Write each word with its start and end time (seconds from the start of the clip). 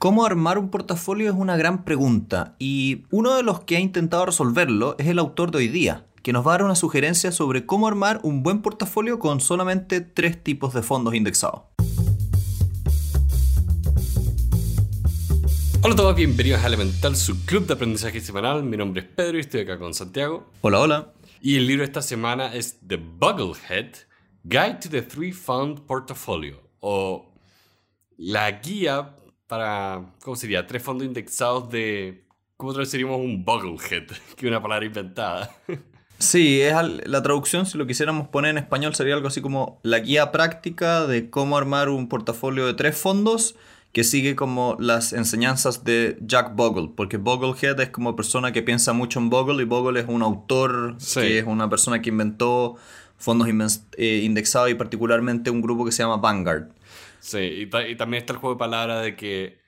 Cómo 0.00 0.24
armar 0.24 0.58
un 0.58 0.70
portafolio 0.70 1.28
es 1.28 1.36
una 1.36 1.56
gran 1.56 1.84
pregunta 1.84 2.54
y 2.60 3.02
uno 3.10 3.34
de 3.34 3.42
los 3.42 3.64
que 3.64 3.74
ha 3.74 3.80
intentado 3.80 4.26
resolverlo 4.26 4.94
es 4.96 5.08
el 5.08 5.18
autor 5.18 5.50
de 5.50 5.58
hoy 5.58 5.66
día, 5.66 6.06
que 6.22 6.32
nos 6.32 6.46
va 6.46 6.52
a 6.52 6.58
dar 6.58 6.62
una 6.62 6.76
sugerencia 6.76 7.32
sobre 7.32 7.66
cómo 7.66 7.88
armar 7.88 8.20
un 8.22 8.44
buen 8.44 8.62
portafolio 8.62 9.18
con 9.18 9.40
solamente 9.40 10.00
tres 10.00 10.40
tipos 10.40 10.72
de 10.72 10.82
fondos 10.82 11.16
indexados. 11.16 11.62
Hola 15.82 15.94
a 15.94 15.96
todos, 15.96 16.14
bienvenidos 16.14 16.62
a 16.62 16.68
Elemental, 16.68 17.16
su 17.16 17.44
club 17.44 17.66
de 17.66 17.72
aprendizaje 17.72 18.20
semanal. 18.20 18.62
Mi 18.62 18.76
nombre 18.76 19.02
es 19.02 19.08
Pedro 19.08 19.38
y 19.38 19.40
estoy 19.40 19.62
acá 19.62 19.80
con 19.80 19.94
Santiago. 19.94 20.46
Hola, 20.60 20.78
hola. 20.78 21.12
Y 21.42 21.56
el 21.56 21.66
libro 21.66 21.80
de 21.80 21.86
esta 21.86 22.02
semana 22.02 22.54
es 22.54 22.78
The 22.86 22.98
Bugglehead, 22.98 23.94
Guide 24.44 24.78
to 24.80 24.90
the 24.90 25.02
Three 25.02 25.32
Fund 25.32 25.80
Portfolio, 25.86 26.62
o 26.78 27.34
la 28.16 28.52
guía 28.60 29.16
para, 29.48 30.04
¿cómo 30.22 30.36
sería? 30.36 30.66
Tres 30.66 30.82
fondos 30.82 31.06
indexados 31.06 31.68
de... 31.70 32.24
¿Cómo 32.56 32.72
traduciríamos 32.72 33.18
un 33.18 33.44
Bugglehead? 33.44 34.06
Que 34.36 34.46
es 34.46 34.50
una 34.50 34.62
palabra 34.62 34.86
inventada. 34.86 35.50
Sí, 36.18 36.60
es 36.60 36.74
la 37.06 37.22
traducción, 37.22 37.64
si 37.64 37.78
lo 37.78 37.86
quisiéramos 37.86 38.28
poner 38.28 38.50
en 38.50 38.58
español, 38.58 38.94
sería 38.94 39.14
algo 39.14 39.28
así 39.28 39.40
como 39.40 39.80
la 39.84 40.00
guía 40.00 40.32
práctica 40.32 41.06
de 41.06 41.30
cómo 41.30 41.56
armar 41.56 41.88
un 41.88 42.08
portafolio 42.08 42.66
de 42.66 42.74
tres 42.74 42.96
fondos 42.96 43.54
que 43.92 44.04
sigue 44.04 44.36
como 44.36 44.76
las 44.80 45.12
enseñanzas 45.12 45.84
de 45.84 46.18
Jack 46.20 46.54
Bogle, 46.56 46.90
porque 46.94 47.16
Boglehead 47.16 47.80
es 47.80 47.90
como 47.90 48.16
persona 48.16 48.52
que 48.52 48.62
piensa 48.62 48.92
mucho 48.92 49.20
en 49.20 49.30
Bogle 49.30 49.62
y 49.62 49.66
Bogle 49.66 50.00
es 50.00 50.06
un 50.08 50.22
autor 50.22 50.96
que 51.14 51.38
es 51.38 51.46
una 51.46 51.70
persona 51.70 52.02
que 52.02 52.10
inventó 52.10 52.76
fondos 53.16 53.48
eh, 53.96 54.20
indexados 54.24 54.70
y 54.70 54.74
particularmente 54.74 55.50
un 55.50 55.62
grupo 55.62 55.84
que 55.84 55.92
se 55.92 56.02
llama 56.02 56.16
Vanguard. 56.16 56.68
Sí, 57.20 57.38
y, 57.38 57.66
también 57.96 58.22
está 58.22 58.32
el 58.32 58.38
juego 58.38 58.54
de 58.54 58.58
palabras 58.58 59.02
de 59.02 59.16
que 59.16 59.58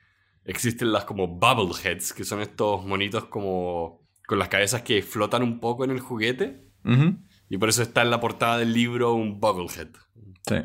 existen 0.45 0.91
las 0.91 1.05
como 1.05 1.27
bubbleheads, 1.27 2.13
que 2.13 2.23
son 2.23 2.41
estos 2.41 2.85
monitos 2.85 3.25
como 3.25 4.01
con 4.27 4.39
las 4.39 4.47
cabezas 4.47 4.81
que 4.81 5.01
flotan 5.03 5.43
un 5.43 5.59
poco 5.59 5.83
en 5.83 5.91
el 5.91 5.99
juguete. 5.99 6.67
Y 7.49 7.57
por 7.57 7.69
eso 7.69 7.83
está 7.83 8.01
en 8.01 8.09
la 8.09 8.19
portada 8.19 8.57
del 8.57 8.73
libro 8.73 9.13
un 9.13 9.39
bubblehead. 9.39 9.89
Sí. 10.47 10.55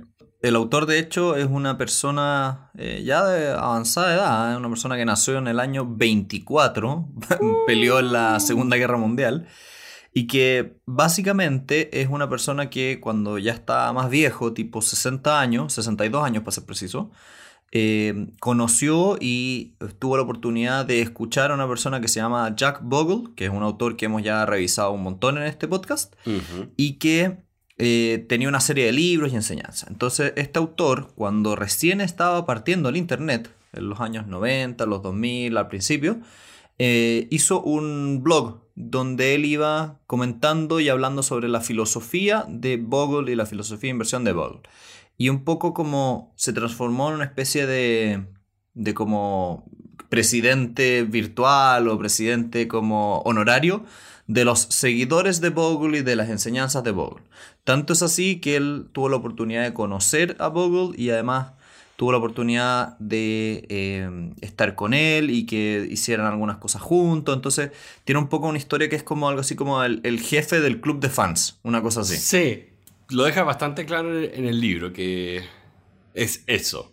El 0.41 0.55
autor, 0.55 0.87
de 0.87 0.99
hecho, 0.99 1.37
es 1.37 1.47
una 1.47 1.77
persona 1.77 2.71
eh, 2.79 3.03
ya 3.05 3.25
de 3.27 3.51
avanzada 3.51 4.15
edad, 4.15 4.53
¿eh? 4.53 4.57
una 4.57 4.69
persona 4.69 4.97
que 4.97 5.05
nació 5.05 5.39
en 5.39 5.49
el 5.49 5.59
año 5.59 5.87
24, 5.87 7.09
peleó 7.67 7.99
en 7.99 8.13
la 8.13 8.39
Segunda 8.39 8.77
Guerra 8.77 8.97
Mundial 8.99 9.49
y 10.17 10.29
que 10.29 10.79
básicamente 10.87 12.01
es 12.01 12.09
una 12.09 12.27
persona 12.27 12.71
que 12.71 13.01
cuando 13.03 13.37
ya 13.37 13.53
está 13.53 13.93
más 13.93 14.09
viejo, 14.09 14.55
tipo 14.55 14.81
60 14.81 15.39
años, 15.39 15.75
62 15.75 16.25
años 16.25 16.43
para 16.43 16.53
ser 16.53 16.65
preciso, 16.65 17.11
eh, 17.71 18.29
conoció 18.41 19.19
y 19.21 19.75
tuvo 19.99 20.17
la 20.17 20.23
oportunidad 20.23 20.87
de 20.87 21.03
escuchar 21.03 21.51
a 21.51 21.55
una 21.55 21.69
persona 21.69 22.01
que 22.01 22.09
se 22.09 22.21
llama 22.21 22.55
Jack 22.57 22.81
Bogle, 22.83 23.35
que 23.37 23.45
es 23.45 23.51
un 23.51 23.63
autor 23.63 23.99
que 23.99 24.07
hemos 24.07 24.23
ya 24.23 24.47
revisado 24.47 24.93
un 24.93 25.03
montón 25.03 25.37
en 25.37 25.43
este 25.43 25.69
podcast, 25.69 26.15
y 26.79 26.95
que 26.95 27.37
eh, 27.77 28.25
tenía 28.27 28.49
una 28.49 28.61
serie 28.61 28.87
de 28.87 28.93
libros 28.93 29.35
y 29.35 29.37
enseñanzas. 29.37 29.91
Entonces, 29.91 30.33
este 30.37 30.59
autor, 30.59 31.13
cuando 31.15 31.57
recién 31.57 32.01
estaba 32.01 32.47
partiendo 32.47 32.89
el 32.89 32.97
Internet, 32.97 33.51
en 33.75 33.91
los 33.91 34.01
años 34.01 34.27
90, 34.27 34.87
los 34.87 35.03
2000, 35.03 35.59
al 35.59 35.69
principio, 35.69 36.21
eh, 36.79 37.29
hizo 37.31 37.63
un 37.63 38.23
blog 38.23 38.67
donde 38.75 39.35
él 39.35 39.47
iba 39.47 40.01
comentando 40.07 40.81
y 40.81 40.89
hablando 40.89 41.23
sobre 41.23 41.49
la 41.49 41.63
filosofía 41.63 42.45
de 42.49 42.77
Bogle 42.77 43.33
y 43.33 43.35
la 43.35 43.47
filosofía 43.47 43.89
de 43.89 43.93
inversión 43.93 44.25
de 44.25 44.33
Bogle. 44.33 44.61
Y 45.17 45.31
un 45.31 45.45
poco 45.45 45.73
como 45.73 46.35
se 46.37 46.53
transformó 46.53 47.09
en 47.09 47.15
una 47.15 47.25
especie 47.25 47.67
de, 47.67 48.27
de 48.75 48.95
como 48.95 49.65
presidente 50.11 51.03
virtual 51.05 51.89
o 51.89 51.99
presidente 51.99 52.69
como 52.69 53.21
honorario 53.21 53.85
de 54.27 54.45
los 54.45 54.61
seguidores 54.61 55.41
de 55.41 55.51
Bogle 55.51 55.99
y 55.99 56.03
de 56.03 56.17
las 56.17 56.29
enseñanzas 56.29 56.85
de 56.85 56.91
Bogle. 56.91 57.25
Tanto 57.65 57.93
es 57.93 58.03
así 58.03 58.41
que 58.41 58.57
él 58.57 58.89
tuvo 58.93 59.09
la 59.09 59.17
oportunidad 59.17 59.63
de 59.63 59.73
conocer 59.73 60.37
a 60.39 60.49
Bogle 60.49 60.95
y 61.01 61.11
además 61.11 61.53
tuvo 61.97 62.13
la 62.13 62.19
oportunidad 62.19 62.97
de 62.99 63.67
eh, 63.69 64.33
estar 64.41 64.75
con 64.75 64.95
él 64.95 65.31
y 65.31 65.47
que 65.47 65.87
hicieran 65.91 66.27
algunas 66.27 66.59
cosas 66.59 66.83
juntos. 66.83 67.35
Entonces, 67.35 67.71
tiene 68.05 68.21
un 68.21 68.29
poco 68.29 68.49
una 68.49 68.59
historia 68.59 68.89
que 68.89 68.97
es 68.97 69.03
como 69.03 69.29
algo 69.29 69.41
así 69.41 69.57
como 69.57 69.83
el, 69.83 70.21
jefe 70.21 70.61
del 70.61 70.81
club 70.81 71.01
de 71.01 71.09
fans, 71.09 71.59
una 71.63 71.83
cosa 71.83 72.03
así. 72.03 72.17
Sí, 72.17 72.67
lo 73.09 73.25
deja 73.25 73.43
bastante 73.43 73.87
claro 73.87 74.19
en 74.19 74.45
el 74.45 74.61
libro, 74.61 74.93
que 74.93 75.43
es 76.15 76.45
eso. 76.47 76.93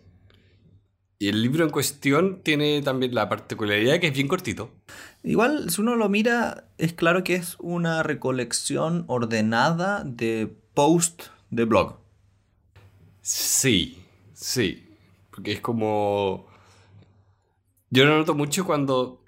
Y 1.18 1.28
el 1.28 1.42
libro 1.42 1.64
en 1.64 1.70
cuestión 1.70 2.40
tiene 2.42 2.82
también 2.82 3.14
la 3.14 3.28
particularidad 3.28 4.00
que 4.00 4.08
es 4.08 4.12
bien 4.12 4.28
cortito. 4.28 4.72
Igual, 5.22 5.70
si 5.70 5.80
uno 5.80 5.96
lo 5.96 6.08
mira, 6.08 6.68
es 6.76 6.92
claro 6.92 7.24
que 7.24 7.34
es 7.34 7.56
una 7.60 8.02
recolección 8.02 9.04
ordenada 9.06 10.02
de 10.04 10.54
post 10.74 11.24
de 11.50 11.64
blog. 11.64 11.98
Sí, 13.22 14.02
sí. 14.34 14.83
Porque 15.34 15.52
es 15.52 15.60
como. 15.60 16.46
Yo 17.90 18.04
lo 18.04 18.18
noto 18.18 18.34
mucho 18.34 18.64
cuando 18.64 19.24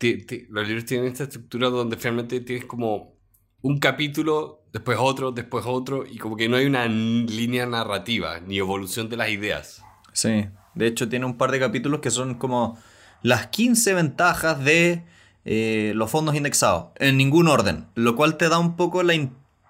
los 0.00 0.68
libros 0.68 0.84
tienen 0.84 1.06
esta 1.06 1.24
estructura 1.24 1.68
donde 1.70 1.96
finalmente 1.96 2.40
tienes 2.40 2.66
como 2.66 3.16
un 3.62 3.78
capítulo, 3.78 4.62
después 4.72 4.98
otro, 5.00 5.32
después 5.32 5.64
otro, 5.66 6.06
y 6.06 6.18
como 6.18 6.36
que 6.36 6.48
no 6.48 6.56
hay 6.56 6.66
una 6.66 6.86
línea 6.86 7.66
narrativa 7.66 8.40
ni 8.40 8.58
evolución 8.58 9.08
de 9.08 9.16
las 9.16 9.30
ideas. 9.30 9.82
Sí, 10.12 10.46
de 10.74 10.86
hecho 10.86 11.08
tiene 11.08 11.26
un 11.26 11.36
par 11.36 11.50
de 11.50 11.60
capítulos 11.60 12.00
que 12.00 12.10
son 12.10 12.34
como 12.34 12.78
las 13.22 13.48
15 13.48 13.94
ventajas 13.94 14.62
de 14.62 15.04
eh, 15.44 15.92
los 15.94 16.10
fondos 16.10 16.34
indexados, 16.34 16.88
en 16.96 17.16
ningún 17.16 17.48
orden, 17.48 17.86
lo 17.94 18.16
cual 18.16 18.36
te 18.36 18.48
da 18.48 18.58
un 18.58 18.76
poco 18.76 19.02
la 19.02 19.14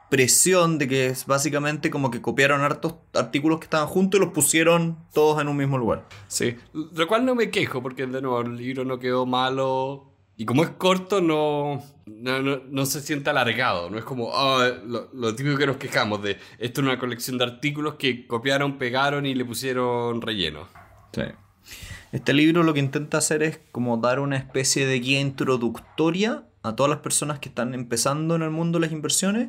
presión 0.09 0.79
de 0.79 0.89
que 0.89 1.07
es 1.07 1.27
básicamente 1.27 1.91
como 1.91 2.11
que 2.11 2.23
copiaron 2.23 2.61
hartos 2.61 2.95
artículos 3.15 3.59
que 3.59 3.65
estaban 3.65 3.89
juntos 3.89 4.19
y 4.19 4.25
los 4.25 4.33
pusieron 4.33 4.99
todos 5.13 5.41
en 5.41 5.49
un 5.49 5.57
mismo 5.57 5.79
lugar. 5.79 6.07
Sí, 6.29 6.57
lo 6.73 7.07
cual 7.09 7.25
no 7.25 7.35
me 7.35 7.51
quejo 7.51 7.83
porque 7.83 8.07
de 8.07 8.21
nuevo 8.21 8.41
el 8.41 8.57
libro 8.57 8.85
no 8.85 8.99
quedó 8.99 9.27
malo 9.27 10.13
y 10.37 10.45
como 10.45 10.63
es 10.63 10.71
corto 10.71 11.21
no, 11.21 11.83
no, 12.07 12.87
se 12.87 13.01
siente 13.01 13.31
alargado, 13.31 13.91
no 13.91 13.99
es 13.99 14.05
como 14.05 14.31
ah, 14.35 14.71
lo, 14.85 15.35
típico 15.35 15.57
que 15.57 15.67
nos 15.67 15.79
quejamos 15.79 16.23
de 16.23 16.39
esto 16.59 16.81
es 16.81 16.87
una 16.87 16.99
colección 16.99 17.39
de 17.39 17.45
artículos 17.45 17.95
que 17.95 18.27
copiaron, 18.27 18.79
pegaron 18.79 19.27
y 19.27 19.35
le 19.35 19.45
pusieron 19.45 20.21
relleno. 20.21 20.69
Sí. 21.13 21.23
Este 22.13 22.33
libro 22.33 22.63
lo 22.63 22.75
que 22.75 22.81
intenta 22.81 23.19
hacer 23.19 23.43
es 23.43 23.61
como 23.73 23.97
dar 23.97 24.21
una 24.21 24.37
especie 24.37 24.87
de 24.87 25.01
guía 25.01 25.21
introductoria 25.21 26.45
a 26.63 26.77
todas 26.77 26.91
las 26.91 27.01
personas 27.01 27.39
que 27.41 27.49
están 27.49 27.75
empezando 27.75 28.37
en 28.37 28.43
el 28.43 28.51
mundo 28.51 28.79
de 28.79 28.87
las 28.87 28.93
inversiones 28.93 29.49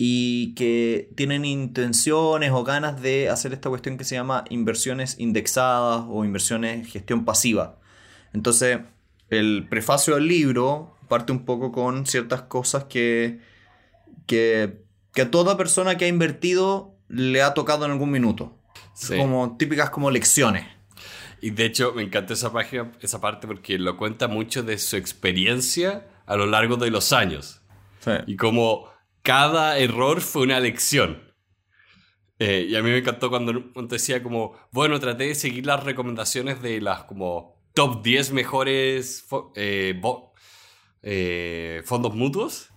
y 0.00 0.54
que 0.54 1.10
tienen 1.16 1.44
intenciones 1.44 2.52
o 2.52 2.62
ganas 2.62 3.02
de 3.02 3.28
hacer 3.28 3.52
esta 3.52 3.68
cuestión 3.68 3.98
que 3.98 4.04
se 4.04 4.14
llama 4.14 4.44
inversiones 4.48 5.18
indexadas 5.18 6.04
o 6.08 6.24
inversiones 6.24 6.86
gestión 6.86 7.24
pasiva. 7.24 7.80
Entonces, 8.32 8.78
el 9.28 9.66
prefacio 9.68 10.14
del 10.14 10.28
libro 10.28 10.94
parte 11.08 11.32
un 11.32 11.44
poco 11.44 11.72
con 11.72 12.06
ciertas 12.06 12.42
cosas 12.42 12.84
que, 12.84 13.40
que, 14.26 14.84
a 15.20 15.30
toda 15.30 15.56
persona 15.56 15.96
que 15.96 16.04
ha 16.04 16.08
invertido 16.08 16.94
le 17.08 17.42
ha 17.42 17.54
tocado 17.54 17.84
en 17.84 17.90
algún 17.90 18.12
minuto. 18.12 18.56
Como 19.16 19.56
típicas 19.56 19.90
como 19.90 20.10
lecciones. 20.10 20.66
Y 21.40 21.50
de 21.50 21.66
hecho 21.66 21.92
me 21.92 22.02
encanta 22.02 22.34
esa 22.34 22.52
página, 22.52 22.92
esa 23.00 23.20
parte 23.20 23.46
porque 23.46 23.78
lo 23.78 23.96
cuenta 23.96 24.28
mucho 24.28 24.62
de 24.62 24.78
su 24.78 24.96
experiencia 24.96 26.06
a 26.26 26.36
lo 26.36 26.46
largo 26.46 26.76
de 26.76 26.90
los 26.90 27.12
años. 27.12 27.62
Y 28.26 28.36
como 28.36 28.88
cada 29.28 29.78
error 29.78 30.22
fue 30.22 30.44
una 30.44 30.58
lección. 30.58 31.22
Eh, 32.38 32.66
y 32.70 32.76
a 32.76 32.82
mí 32.82 32.88
me 32.88 32.96
encantó 32.96 33.28
cuando 33.28 33.52
decía 33.86 34.22
como, 34.22 34.56
bueno, 34.72 34.98
traté 35.00 35.24
de 35.24 35.34
seguir 35.34 35.66
las 35.66 35.84
recomendaciones 35.84 36.62
de 36.62 36.80
las 36.80 37.04
como 37.04 37.60
top 37.74 38.02
10 38.02 38.32
mejores 38.32 39.26
eh, 39.54 40.00
eh, 41.02 41.82
fondos 41.84 42.14
mutuos. 42.14 42.70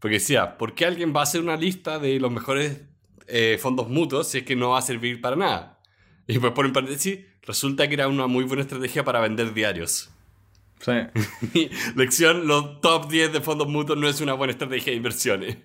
Porque 0.00 0.14
decía, 0.14 0.58
¿por 0.58 0.74
qué 0.74 0.86
alguien 0.86 1.14
va 1.14 1.20
a 1.20 1.22
hacer 1.22 1.40
una 1.40 1.56
lista 1.56 2.00
de 2.00 2.18
los 2.18 2.32
mejores 2.32 2.80
fondos 3.60 3.88
mutuos 3.88 4.26
si 4.26 4.38
es 4.38 4.44
que 4.44 4.56
no 4.56 4.70
va 4.70 4.80
a 4.80 4.82
servir 4.82 5.20
para 5.20 5.36
nada? 5.36 5.80
Y 6.26 6.32
después 6.32 6.52
por 6.52 6.72
paréntesis, 6.72 7.20
resulta 7.42 7.86
que 7.86 7.94
era 7.94 8.08
una 8.08 8.26
muy 8.26 8.42
buena 8.42 8.62
estrategia 8.62 9.04
para 9.04 9.20
vender 9.20 9.54
diarios. 9.54 10.10
Sí. 10.80 11.70
Lección, 11.96 12.46
los 12.46 12.80
top 12.80 13.10
10 13.10 13.32
de 13.32 13.40
fondos 13.40 13.68
mutuos 13.68 13.98
no 13.98 14.08
es 14.08 14.20
una 14.20 14.34
buena 14.34 14.52
estrategia 14.52 14.92
de 14.92 14.96
inversiones. 14.96 15.56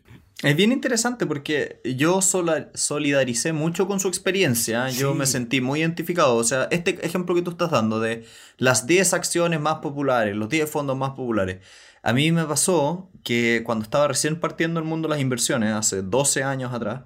Es 0.42 0.58
bien 0.58 0.74
interesante 0.74 1.26
porque 1.26 1.80
yo 1.86 2.20
solidaricé 2.22 3.54
mucho 3.54 3.88
con 3.88 4.02
su 4.02 4.10
experiencia, 4.10 4.90
yo 4.90 5.14
me 5.14 5.26
sentí 5.26 5.62
muy 5.62 5.80
identificado, 5.80 6.36
o 6.36 6.44
sea, 6.44 6.68
este 6.70 7.00
ejemplo 7.06 7.34
que 7.34 7.42
tú 7.42 7.52
estás 7.52 7.72
dando 7.72 8.02
de 8.02 8.26
las 8.58 8.86
10 8.86 9.14
acciones 9.14 9.62
más 9.62 9.76
populares, 9.76 10.36
los 10.36 10.50
10 10.50 10.70
fondos 10.70 10.98
más 10.98 11.12
populares, 11.12 11.60
a 12.02 12.12
mí 12.12 12.34
me 12.34 12.44
pasó 12.44 13.10
que 13.24 13.62
cuando 13.66 13.84
estaba 13.84 14.10
recién 14.10 14.38
partiendo 14.42 14.82
el 14.82 14.86
mundo 14.86 15.08
de 15.08 15.14
las 15.14 15.22
inversiones, 15.22 15.72
hace 15.72 16.02
12 16.02 16.44
años 16.44 16.74
atrás, 16.74 17.04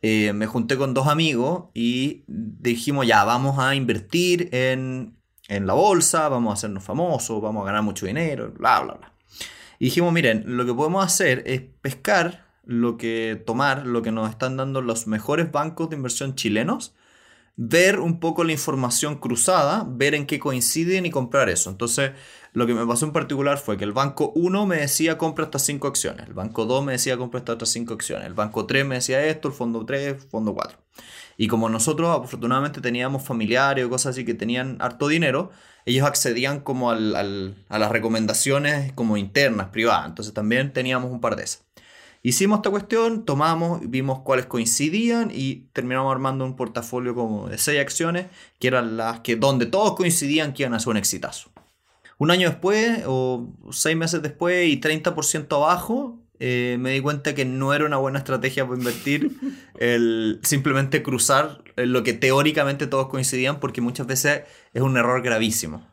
eh, 0.00 0.32
me 0.32 0.46
junté 0.46 0.76
con 0.76 0.94
dos 0.94 1.08
amigos 1.08 1.70
y 1.74 2.22
dijimos 2.28 3.08
ya, 3.08 3.24
vamos 3.24 3.58
a 3.58 3.74
invertir 3.74 4.48
en 4.52 5.17
en 5.48 5.66
la 5.66 5.72
bolsa, 5.72 6.28
vamos 6.28 6.50
a 6.50 6.54
hacernos 6.54 6.84
famosos, 6.84 7.40
vamos 7.40 7.62
a 7.62 7.66
ganar 7.66 7.82
mucho 7.82 8.06
dinero, 8.06 8.52
bla, 8.56 8.80
bla, 8.80 8.94
bla. 8.94 9.12
Y 9.78 9.86
dijimos, 9.86 10.12
miren, 10.12 10.44
lo 10.46 10.66
que 10.66 10.74
podemos 10.74 11.04
hacer 11.04 11.42
es 11.46 11.62
pescar 11.80 12.46
lo 12.64 12.98
que, 12.98 13.42
tomar 13.46 13.86
lo 13.86 14.02
que 14.02 14.12
nos 14.12 14.28
están 14.28 14.56
dando 14.56 14.82
los 14.82 15.06
mejores 15.06 15.50
bancos 15.50 15.88
de 15.88 15.96
inversión 15.96 16.34
chilenos, 16.34 16.94
ver 17.56 17.98
un 17.98 18.20
poco 18.20 18.44
la 18.44 18.52
información 18.52 19.16
cruzada, 19.16 19.84
ver 19.88 20.14
en 20.14 20.26
qué 20.26 20.38
coinciden 20.38 21.06
y 21.06 21.10
comprar 21.10 21.48
eso. 21.48 21.70
Entonces, 21.70 22.12
lo 22.52 22.66
que 22.66 22.74
me 22.74 22.86
pasó 22.86 23.06
en 23.06 23.12
particular 23.12 23.58
fue 23.58 23.76
que 23.76 23.84
el 23.84 23.92
banco 23.92 24.32
1 24.34 24.66
me 24.66 24.76
decía 24.76 25.16
compra 25.16 25.46
estas 25.46 25.64
5 25.64 25.88
acciones, 25.88 26.26
el 26.26 26.34
banco 26.34 26.66
2 26.66 26.84
me 26.84 26.92
decía 26.92 27.16
compra 27.16 27.38
estas 27.38 27.54
otras 27.54 27.70
5 27.70 27.94
acciones, 27.94 28.26
el 28.26 28.34
banco 28.34 28.66
3 28.66 28.86
me 28.86 28.96
decía 28.96 29.24
esto, 29.26 29.48
el 29.48 29.54
fondo 29.54 29.84
3, 29.86 30.26
fondo 30.30 30.54
4. 30.54 30.78
Y 31.40 31.46
como 31.46 31.68
nosotros 31.68 32.10
afortunadamente 32.24 32.80
teníamos 32.80 33.22
familiares 33.22 33.84
o 33.84 33.88
cosas 33.88 34.10
así 34.16 34.24
que 34.24 34.34
tenían 34.34 34.76
harto 34.80 35.06
dinero, 35.06 35.52
ellos 35.86 36.04
accedían 36.04 36.60
como 36.60 36.90
al, 36.90 37.14
a 37.68 37.78
las 37.78 37.90
recomendaciones 37.92 38.92
como 38.92 39.16
internas, 39.16 39.68
privadas. 39.68 40.08
Entonces 40.08 40.34
también 40.34 40.72
teníamos 40.72 41.12
un 41.12 41.20
par 41.20 41.36
de 41.36 41.44
esas. 41.44 41.64
Hicimos 42.24 42.58
esta 42.58 42.70
cuestión, 42.70 43.24
tomamos, 43.24 43.80
vimos 43.88 44.18
cuáles 44.22 44.46
coincidían 44.46 45.30
y 45.32 45.68
terminamos 45.72 46.10
armando 46.10 46.44
un 46.44 46.56
portafolio 46.56 47.14
como 47.14 47.48
de 47.48 47.56
seis 47.56 47.80
acciones, 47.80 48.26
que 48.58 48.66
eran 48.66 48.96
las 48.96 49.20
que 49.20 49.36
donde 49.36 49.66
todos 49.66 49.94
coincidían 49.94 50.52
que 50.52 50.64
iban 50.64 50.74
a 50.74 50.80
ser 50.80 50.88
un 50.88 50.96
exitazo. 50.96 51.50
Un 52.18 52.32
año 52.32 52.48
después, 52.48 53.04
o 53.06 53.54
seis 53.70 53.96
meses 53.96 54.20
después, 54.22 54.68
y 54.68 54.80
30% 54.80 55.54
abajo, 55.54 56.18
eh, 56.40 56.76
me 56.78 56.92
di 56.92 57.00
cuenta 57.00 57.34
que 57.34 57.44
no 57.44 57.74
era 57.74 57.84
una 57.84 57.96
buena 57.96 58.18
estrategia 58.18 58.66
para 58.66 58.78
invertir 58.78 59.32
simplemente 60.42 61.02
cruzar 61.02 61.62
lo 61.76 62.02
que 62.02 62.12
teóricamente 62.12 62.86
todos 62.86 63.08
coincidían 63.08 63.60
porque 63.60 63.80
muchas 63.80 64.06
veces 64.06 64.42
es 64.72 64.82
un 64.82 64.96
error 64.96 65.22
gravísimo. 65.22 65.86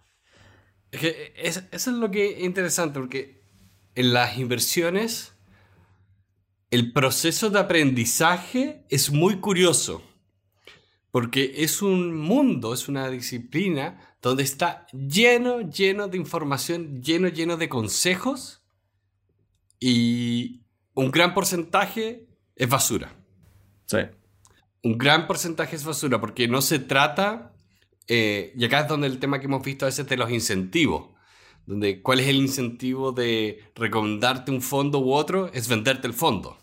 Es 0.92 1.00
que 1.00 1.34
eso 1.36 1.62
es 1.72 1.88
lo 1.88 2.12
que 2.12 2.34
es 2.34 2.44
interesante 2.44 3.00
porque 3.00 3.44
en 3.96 4.14
las 4.14 4.38
inversiones 4.38 5.34
el 6.72 6.92
proceso 6.94 7.50
de 7.50 7.60
aprendizaje 7.60 8.86
es 8.90 9.12
muy 9.12 9.40
curioso 9.40 10.02
porque 11.12 11.64
es 11.64 11.82
un 11.82 12.14
mundo, 12.14 12.74
es 12.74 12.90
una 12.90 13.10
disciplina 13.10 14.18
donde 14.22 14.44
está 14.44 14.86
lleno, 14.88 15.62
lleno 15.62 16.10
de 16.10 16.18
información, 16.18 17.02
lleno, 17.02 17.30
lleno 17.30 17.56
de 17.56 17.70
consejos 17.70 18.65
y 19.88 20.64
un 20.96 21.12
gran 21.12 21.36
porcentaje 21.36 22.26
es 22.56 22.68
basura. 22.68 23.14
Sí. 23.86 24.00
Un 24.82 24.98
gran 24.98 25.28
porcentaje 25.28 25.76
es 25.76 25.86
basura 25.86 26.20
porque 26.20 26.48
no 26.48 26.64
se 26.64 26.80
trata, 26.80 27.54
eh, 28.08 28.52
y 28.58 28.66
acá 28.66 28.80
es 28.80 28.88
donde 28.88 29.06
el 29.06 29.20
tema 29.20 29.40
que 29.40 29.46
hemos 29.46 29.64
visto 29.64 29.86
a 29.86 29.90
veces 29.90 30.08
de 30.08 30.18
los 30.18 30.32
incentivos, 30.32 31.12
donde 31.68 32.02
cuál 32.02 32.20
es 32.20 32.30
el 32.30 32.38
incentivo 32.38 33.12
de 33.12 33.64
recomendarte 33.76 34.50
un 34.50 34.64
fondo 34.64 34.98
u 34.98 35.14
otro, 35.14 35.52
es 35.54 35.68
venderte 35.68 36.08
el 36.08 36.16
fondo. 36.16 36.58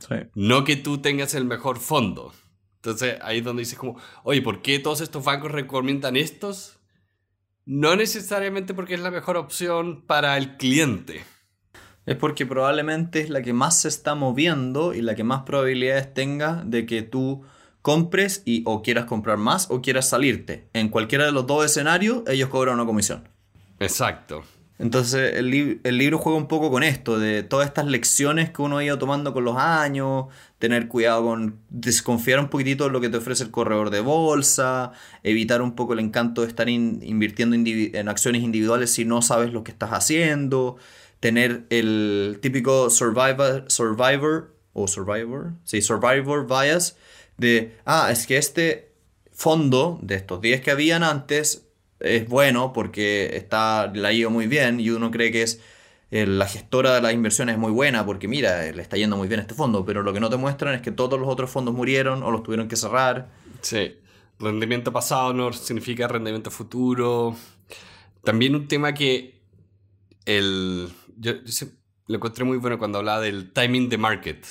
Sí. 0.00 0.16
No 0.34 0.64
que 0.64 0.74
tú 0.74 0.98
tengas 0.98 1.34
el 1.34 1.44
mejor 1.44 1.78
fondo. 1.78 2.32
Entonces 2.74 3.18
ahí 3.22 3.38
es 3.38 3.44
donde 3.44 3.60
dices 3.60 3.78
como, 3.78 4.00
oye, 4.24 4.42
¿por 4.42 4.62
qué 4.62 4.80
todos 4.80 5.00
estos 5.00 5.24
bancos 5.24 5.52
recomiendan 5.52 6.16
estos? 6.16 6.80
No 7.66 7.94
necesariamente 7.94 8.74
porque 8.74 8.94
es 8.94 9.00
la 9.00 9.12
mejor 9.12 9.36
opción 9.36 10.04
para 10.08 10.36
el 10.36 10.56
cliente 10.56 11.22
es 12.08 12.16
porque 12.16 12.46
probablemente 12.46 13.20
es 13.20 13.30
la 13.30 13.42
que 13.42 13.52
más 13.52 13.80
se 13.80 13.88
está 13.88 14.14
moviendo 14.14 14.94
y 14.94 15.02
la 15.02 15.14
que 15.14 15.24
más 15.24 15.42
probabilidades 15.42 16.14
tenga 16.14 16.62
de 16.64 16.86
que 16.86 17.02
tú 17.02 17.42
compres 17.82 18.42
y 18.44 18.62
o 18.66 18.82
quieras 18.82 19.04
comprar 19.04 19.36
más 19.36 19.70
o 19.70 19.82
quieras 19.82 20.08
salirte. 20.08 20.68
En 20.72 20.88
cualquiera 20.88 21.26
de 21.26 21.32
los 21.32 21.46
dos 21.46 21.64
escenarios, 21.64 22.22
ellos 22.26 22.48
cobran 22.48 22.74
una 22.74 22.86
comisión. 22.86 23.28
Exacto. 23.78 24.42
Entonces 24.78 25.34
el, 25.34 25.50
libro 25.50 26.18
juega 26.18 26.38
un 26.38 26.46
poco 26.46 26.70
con 26.70 26.84
esto, 26.84 27.18
de 27.18 27.42
todas 27.42 27.66
estas 27.66 27.86
lecciones 27.86 28.50
que 28.50 28.62
uno 28.62 28.78
ha 28.78 28.84
ido 28.84 28.96
tomando 28.96 29.34
con 29.34 29.44
los 29.44 29.56
años, 29.56 30.26
tener 30.60 30.86
cuidado 30.86 31.24
con 31.24 31.58
desconfiar 31.68 32.38
un 32.38 32.48
poquitito 32.48 32.84
de 32.84 32.90
lo 32.90 33.00
que 33.00 33.08
te 33.08 33.16
ofrece 33.16 33.42
el 33.42 33.50
corredor 33.50 33.90
de 33.90 34.00
bolsa, 34.00 34.92
evitar 35.24 35.62
un 35.62 35.74
poco 35.74 35.94
el 35.94 35.98
encanto 35.98 36.42
de 36.42 36.48
estar 36.48 36.68
invirtiendo 36.68 37.56
en 37.56 38.08
acciones 38.08 38.42
individuales 38.42 38.92
si 38.92 39.04
no 39.04 39.20
sabes 39.20 39.52
lo 39.52 39.64
que 39.64 39.72
estás 39.72 39.90
haciendo, 39.90 40.76
tener 41.20 41.64
el 41.70 42.38
típico 42.40 42.90
survivor, 42.90 43.64
survivor 43.68 44.54
o 44.72 44.86
survivor, 44.86 45.52
sí, 45.64 45.82
survivor 45.82 46.46
bias 46.46 46.96
de, 47.36 47.76
ah, 47.84 48.10
es 48.10 48.26
que 48.26 48.36
este 48.36 48.92
fondo 49.32 49.98
de 50.02 50.16
estos 50.16 50.40
10 50.40 50.60
que 50.60 50.70
habían 50.70 51.02
antes 51.02 51.66
es 52.00 52.28
bueno 52.28 52.72
porque 52.72 53.36
está, 53.36 53.90
la 53.94 54.08
ha 54.08 54.12
ido 54.12 54.30
muy 54.30 54.46
bien 54.46 54.80
y 54.80 54.90
uno 54.90 55.10
cree 55.10 55.32
que 55.32 55.42
es 55.42 55.60
eh, 56.10 56.26
la 56.26 56.46
gestora 56.46 56.94
de 56.94 57.02
las 57.02 57.12
inversiones 57.12 57.54
es 57.54 57.58
muy 57.58 57.70
buena 57.70 58.06
porque 58.06 58.28
mira, 58.28 58.70
le 58.72 58.80
está 58.80 58.96
yendo 58.96 59.16
muy 59.16 59.28
bien 59.28 59.40
este 59.40 59.54
fondo, 59.54 59.84
pero 59.84 60.02
lo 60.02 60.12
que 60.12 60.20
no 60.20 60.30
te 60.30 60.36
muestran 60.36 60.74
es 60.74 60.82
que 60.82 60.90
todos 60.90 61.18
los 61.18 61.28
otros 61.28 61.50
fondos 61.50 61.74
murieron 61.74 62.22
o 62.22 62.30
los 62.30 62.42
tuvieron 62.42 62.68
que 62.68 62.76
cerrar. 62.76 63.28
Sí, 63.60 63.96
rendimiento 64.38 64.92
pasado 64.92 65.34
no 65.34 65.52
significa 65.52 66.08
rendimiento 66.08 66.50
futuro. 66.50 67.36
También 68.24 68.54
un 68.54 68.68
tema 68.68 68.94
que 68.94 69.38
el, 70.24 70.88
yo, 71.18 71.34
lo 72.06 72.16
encontré 72.16 72.44
muy 72.44 72.56
bueno 72.58 72.78
cuando 72.78 72.98
hablaba 72.98 73.20
del 73.20 73.52
timing 73.52 73.88
de 73.88 73.98
market. 73.98 74.46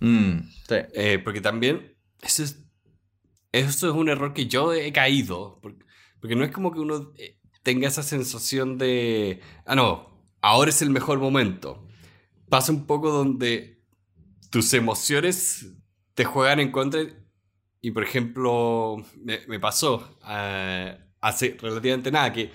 Mm, 0.00 0.38
eh, 0.70 1.18
porque 1.22 1.40
también 1.40 1.96
eso 2.22 2.44
es, 2.44 2.64
eso 3.52 3.88
es 3.88 3.94
un 3.94 4.08
error 4.08 4.32
que 4.32 4.46
yo 4.46 4.72
he 4.72 4.92
caído. 4.92 5.60
Porque, 5.60 6.36
no 6.36 6.44
es 6.44 6.52
como 6.52 6.72
que 6.72 6.80
uno 6.80 7.12
eh, 7.16 7.38
tenga 7.62 7.88
esa 7.88 8.02
sensación 8.02 8.78
de, 8.78 9.40
ah, 9.66 9.74
no, 9.74 10.08
ahora 10.40 10.70
es 10.70 10.82
el 10.82 10.90
mejor 10.90 11.18
momento. 11.18 11.86
Pasa 12.48 12.72
un 12.72 12.86
poco 12.86 13.10
donde 13.10 13.82
tus 14.50 14.72
emociones 14.72 15.66
te 16.14 16.24
juegan 16.24 16.60
en 16.60 16.70
contra. 16.70 17.00
Y 17.80 17.90
por 17.90 18.02
ejemplo, 18.02 19.04
me, 19.22 19.60
pasó 19.60 20.18
eh, 20.28 20.98
hace 21.20 21.56
relativamente 21.60 22.10
nada 22.10 22.32
que 22.32 22.52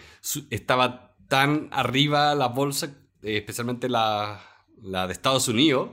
estaba 0.49 1.15
tan 1.27 1.69
arriba 1.71 2.35
la 2.35 2.47
bolsa 2.47 3.02
especialmente 3.23 3.89
la, 3.89 4.41
la, 4.81 5.07
de 5.07 5.13
Estados 5.13 5.47
Unidos, 5.47 5.89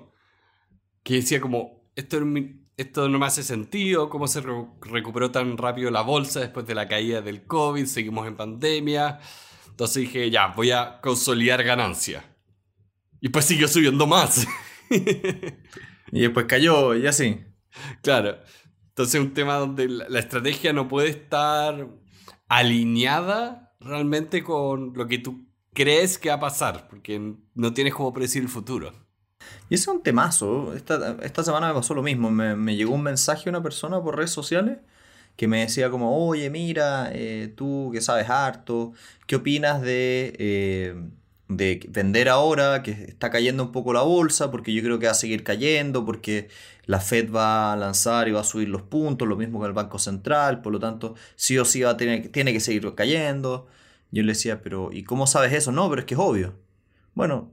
que 1.02 1.14
decía 1.14 1.40
como, 1.40 1.90
esto, 1.94 2.18
esto 2.76 3.08
no 3.08 3.18
me 3.18 3.26
hace 3.26 3.42
sentido, 3.42 4.10
cómo 4.10 4.26
se 4.26 4.42
recuperó 4.80 5.30
tan 5.30 5.56
rápido 5.56 5.90
la 5.90 6.02
bolsa 6.02 6.40
después 6.40 6.66
de 6.66 6.74
la 6.74 6.88
caída 6.88 7.22
del 7.22 7.46
COVID, 7.46 7.86
seguimos 7.86 8.26
en 8.26 8.36
pandemia. 8.36 9.20
Entonces 9.68 10.02
dije, 10.02 10.30
ya, 10.30 10.48
voy 10.48 10.72
a 10.72 11.00
consolidar 11.00 11.62
ganancia. 11.62 12.24
Y 13.20 13.28
pues 13.28 13.44
siguió 13.44 13.68
subiendo 13.68 14.06
más. 14.06 14.46
y 14.90 16.20
después 16.20 16.46
cayó 16.46 16.94
y 16.96 17.06
así. 17.06 17.40
Claro. 18.02 18.38
Entonces 18.88 19.20
un 19.20 19.32
tema 19.32 19.54
donde 19.54 19.88
la 19.88 20.18
estrategia 20.18 20.72
no 20.72 20.88
puede 20.88 21.08
estar 21.08 21.88
alineada 22.48 23.74
realmente 23.80 24.42
con 24.42 24.92
lo 24.94 25.06
que 25.06 25.18
tú 25.18 25.49
crees 25.74 26.18
que 26.18 26.28
va 26.28 26.36
a 26.36 26.40
pasar, 26.40 26.88
porque 26.88 27.34
no 27.54 27.74
tienes 27.74 27.94
cómo 27.94 28.12
predecir 28.12 28.42
el 28.42 28.48
futuro. 28.48 28.92
Y 29.68 29.74
ese 29.74 29.84
es 29.84 29.88
un 29.88 30.02
temazo. 30.02 30.74
Esta, 30.74 31.16
esta 31.22 31.44
semana 31.44 31.68
me 31.68 31.74
pasó 31.74 31.94
lo 31.94 32.02
mismo. 32.02 32.30
Me, 32.30 32.76
llegó 32.76 32.94
un 32.94 33.02
mensaje 33.02 33.48
una 33.48 33.62
persona 33.62 34.02
por 34.02 34.16
redes 34.16 34.30
sociales 34.30 34.78
que 35.36 35.48
me 35.48 35.60
decía 35.60 35.90
como, 35.90 36.26
oye, 36.28 36.50
mira, 36.50 37.10
eh, 37.12 37.52
tú 37.56 37.90
que 37.92 38.00
sabes 38.02 38.28
harto, 38.28 38.92
¿qué 39.26 39.36
opinas 39.36 39.80
de, 39.80 40.34
eh, 40.38 40.94
de 41.48 41.86
vender 41.88 42.28
ahora 42.28 42.82
que 42.82 42.90
está 42.90 43.30
cayendo 43.30 43.64
un 43.64 43.72
poco 43.72 43.92
la 43.94 44.02
bolsa? 44.02 44.50
Porque 44.50 44.74
yo 44.74 44.82
creo 44.82 44.98
que 44.98 45.06
va 45.06 45.12
a 45.12 45.14
seguir 45.14 45.44
cayendo, 45.44 46.04
porque 46.04 46.48
la 46.84 47.00
Fed 47.00 47.32
va 47.32 47.72
a 47.72 47.76
lanzar 47.76 48.28
y 48.28 48.32
va 48.32 48.40
a 48.40 48.44
subir 48.44 48.68
los 48.68 48.82
puntos, 48.82 49.26
lo 49.28 49.36
mismo 49.36 49.60
que 49.60 49.66
el 49.66 49.72
Banco 49.72 49.98
Central, 49.98 50.60
por 50.60 50.72
lo 50.72 50.78
tanto, 50.80 51.14
sí 51.36 51.56
o 51.58 51.64
sí 51.64 51.82
va 51.82 51.90
a 51.90 51.96
tener, 51.96 52.28
tiene 52.30 52.52
que 52.52 52.60
seguir 52.60 52.94
cayendo. 52.94 53.68
Yo 54.10 54.22
le 54.22 54.32
decía, 54.32 54.62
pero 54.62 54.90
¿y 54.92 55.04
cómo 55.04 55.26
sabes 55.26 55.52
eso? 55.52 55.72
No, 55.72 55.88
pero 55.88 56.00
es 56.00 56.06
que 56.06 56.14
es 56.14 56.20
obvio. 56.20 56.58
Bueno, 57.14 57.52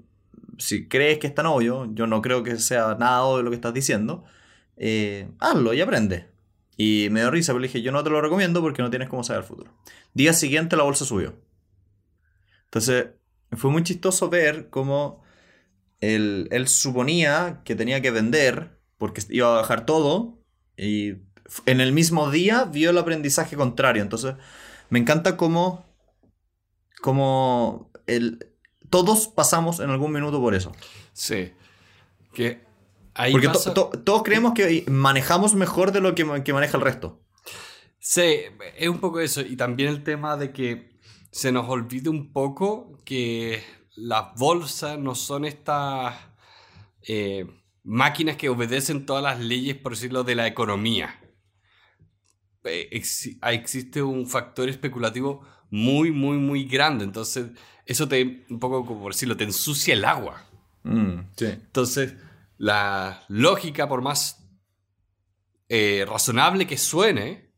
si 0.58 0.88
crees 0.88 1.20
que 1.20 1.28
es 1.28 1.36
tan 1.36 1.46
obvio, 1.46 1.88
yo 1.94 2.08
no 2.08 2.22
creo 2.22 2.44
que 2.44 2.58
sea 2.58 2.96
nada 2.96 3.24
obvio 3.24 3.44
lo 3.44 3.50
que 3.52 3.56
estás 3.56 3.74
diciendo, 3.74 4.24
eh, 4.78 5.30
hazlo 5.40 5.74
y 5.74 5.82
aprende. 5.82 6.30
Y 6.78 7.10
me 7.12 7.22
dio 7.22 7.32
risa, 7.32 7.54
pero 7.54 7.60
le 7.60 7.68
dije, 7.68 7.82
yo 7.82 7.92
no 7.92 8.04
te 8.04 8.10
lo 8.10 8.22
recomiendo 8.22 8.62
porque 8.62 8.82
no 8.82 8.90
tienes 8.90 9.10
cómo 9.10 9.24
saber 9.24 9.42
el 9.44 9.48
futuro. 9.48 9.72
Día 10.14 10.34
siguiente 10.34 10.76
la 10.76 10.84
bolsa 10.84 11.06
subió. 11.06 11.36
Entonces, 12.66 13.08
fue 13.54 13.72
muy 13.72 13.84
chistoso 13.84 14.30
ver 14.30 14.70
cómo 14.70 15.24
él, 16.02 16.48
él 16.52 16.68
suponía 16.68 17.62
que 17.66 17.76
tenía 17.76 18.02
que 18.02 18.12
vender 18.12 18.80
porque 18.98 19.22
iba 19.30 19.48
a 19.48 19.62
bajar 19.62 19.86
todo 19.86 20.40
y 20.76 21.16
en 21.66 21.82
el 21.82 21.94
mismo 21.94 22.30
día 22.30 22.66
vio 22.66 22.92
el 22.92 22.98
aprendizaje 22.98 23.56
contrario. 23.56 24.04
Entonces, 24.04 24.36
me 24.90 25.00
encanta 25.00 25.38
cómo 25.38 25.87
como 27.02 27.92
el, 28.06 28.54
todos 28.90 29.28
pasamos 29.28 29.80
en 29.80 29.90
algún 29.90 30.12
minuto 30.12 30.40
por 30.40 30.56
eso. 30.56 30.72
Sí. 31.14 31.54
Que 32.34 32.64
Porque 33.32 33.50
todos 34.04 34.24
creemos 34.24 34.54
que 34.54 34.86
manejamos 34.90 35.56
mejor 35.56 35.92
de 35.92 36.02
lo 36.02 36.16
que, 36.16 36.26
maneja 36.26 36.78
el 36.78 36.84
resto. 36.84 37.24
Sí, 38.00 38.42
es 38.78 38.88
un 38.88 39.00
poco 39.00 39.20
eso. 39.20 39.42
Y 39.42 39.58
también 39.58 39.90
el 39.90 40.04
tema 40.04 40.38
de 40.38 40.52
que 40.52 40.98
se 41.32 41.52
nos 41.52 41.68
olvide 41.68 42.10
un 42.10 42.32
poco 42.32 42.98
que 43.04 43.64
las 43.96 44.34
bolsas 44.36 44.98
no 45.00 45.16
son 45.16 45.46
estas 45.46 46.16
eh, 47.08 47.46
máquinas 47.84 48.38
que 48.38 48.50
obedecen 48.50 49.06
todas 49.06 49.24
las 49.24 49.40
leyes, 49.40 49.76
por 49.78 49.94
decirlo, 49.94 50.24
de 50.24 50.36
la 50.36 50.48
economía. 50.48 51.20
Eh, 52.64 52.90
existe 52.92 54.04
un 54.04 54.28
factor 54.28 54.70
especulativo 54.70 55.42
muy, 55.70 56.12
muy, 56.12 56.38
muy 56.38 56.66
grande. 56.66 57.04
Entonces, 57.04 57.48
eso 57.86 58.08
te, 58.08 58.46
un 58.50 58.60
poco 58.60 58.86
como 58.86 59.04
por 59.04 59.14
decirlo, 59.14 59.38
te 59.38 59.44
ensucia 59.44 59.94
el 59.94 60.06
agua. 60.06 60.44
Mm, 60.84 61.20
Entonces, 61.40 62.16
la 62.58 63.24
lógica, 63.28 63.88
por 63.88 64.02
más 64.02 64.44
eh, 65.70 66.06
razonable 66.08 66.66
que 66.66 66.78
suene, 66.78 67.52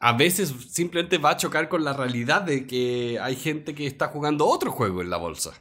a 0.00 0.14
veces 0.14 0.54
simplemente 0.70 1.18
va 1.18 1.30
a 1.30 1.36
chocar 1.36 1.68
con 1.68 1.84
la 1.84 1.92
realidad 1.92 2.42
de 2.42 2.66
que 2.66 3.18
hay 3.20 3.36
gente 3.36 3.74
que 3.74 3.86
está 3.86 4.08
jugando 4.08 4.46
otro 4.46 4.70
juego 4.70 5.02
en 5.02 5.10
la 5.10 5.18
bolsa, 5.18 5.52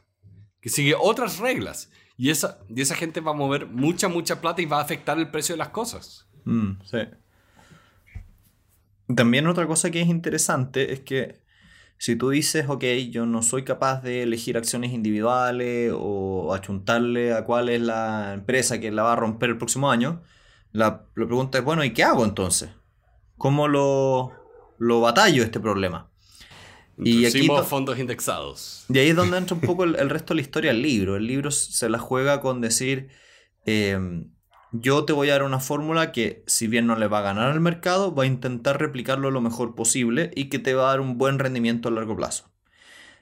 que 0.62 0.70
sigue 0.70 0.96
otras 0.98 1.40
reglas. 1.40 1.92
Y 2.18 2.30
esa, 2.32 2.60
y 2.68 2.82
esa 2.82 2.96
gente 2.96 3.22
va 3.22 3.32
a 3.32 3.36
mover 3.36 3.68
mucha, 3.68 4.08
mucha 4.10 4.42
plata 4.42 4.62
y 4.62 4.66
va 4.66 4.80
a 4.80 4.82
afectar 4.82 5.18
el 5.18 5.30
precio 5.30 5.54
de 5.54 5.60
las 5.60 5.70
cosas. 5.70 6.28
Mm, 6.46 6.82
sí. 6.84 6.98
También 9.16 9.48
otra 9.48 9.68
cosa 9.68 9.92
que 9.92 10.02
es 10.02 10.08
interesante 10.08 10.94
es 10.94 11.00
que 11.00 11.40
si 11.98 12.16
tú 12.16 12.30
dices, 12.30 12.66
ok, 12.70 12.84
yo 13.10 13.26
no 13.26 13.42
soy 13.42 13.64
capaz 13.64 14.02
de 14.02 14.24
elegir 14.24 14.58
acciones 14.58 14.94
individuales 14.94 15.92
o 15.96 16.54
achuntarle 16.54 17.34
a 17.34 17.44
cuál 17.44 17.70
es 17.70 17.82
la 17.82 18.34
empresa 18.34 18.80
que 18.80 18.92
la 18.92 19.04
va 19.04 19.14
a 19.14 19.16
romper 19.18 19.50
el 19.50 19.58
próximo 19.58 19.92
año, 19.92 20.22
la, 20.72 21.06
pregunta 21.14 21.58
es, 21.58 21.64
bueno, 21.64 21.84
¿y 21.84 21.92
qué 21.92 22.04
hago 22.04 22.24
entonces? 22.24 22.70
¿Cómo 23.38 23.68
lo, 23.68 24.32
lo 24.78 25.02
batallo 25.02 25.44
este 25.44 25.60
problema? 25.60 26.10
Y 26.98 27.26
aquí 27.26 27.48
fondos 27.66 27.98
indexados. 27.98 28.86
Y 28.90 29.00
ahí 29.00 29.10
es 29.10 29.16
donde 29.16 29.38
entra 29.40 29.56
un 29.56 29.62
poco 29.62 29.84
el, 29.84 30.10
resto 30.10 30.34
de 30.34 30.36
la 30.36 30.42
historia 30.42 30.72
del 30.72 30.82
libro. 30.82 31.16
El 31.16 31.28
libro 31.28 31.52
se 31.52 31.90
la 31.90 31.98
juega 31.98 32.42
con 32.42 32.62
decir, 32.62 33.10
em, 33.66 34.32
yo 34.72 35.06
te 35.06 35.14
voy 35.14 35.30
a 35.30 35.34
dar 35.34 35.44
una 35.44 35.60
fórmula 35.60 36.12
que 36.12 36.44
si 36.48 36.68
bien 36.68 36.88
no 36.88 36.96
le 36.96 37.08
va 37.08 37.20
a 37.20 37.24
ganar 37.24 37.52
al 37.52 37.60
mercado, 37.60 38.14
va 38.14 38.24
a 38.24 38.28
intentar 38.28 38.80
replicarlo 38.80 39.32
lo 39.32 39.42
mejor 39.42 39.76
posible 39.76 40.32
y 40.36 40.50
que 40.50 40.60
te 40.60 40.74
va 40.74 40.84
a 40.84 40.92
dar 40.92 41.02
un 41.02 41.18
buen 41.18 41.40
rendimiento 41.40 41.90
a 41.90 41.92
largo 41.92 42.16
plazo. 42.16 42.50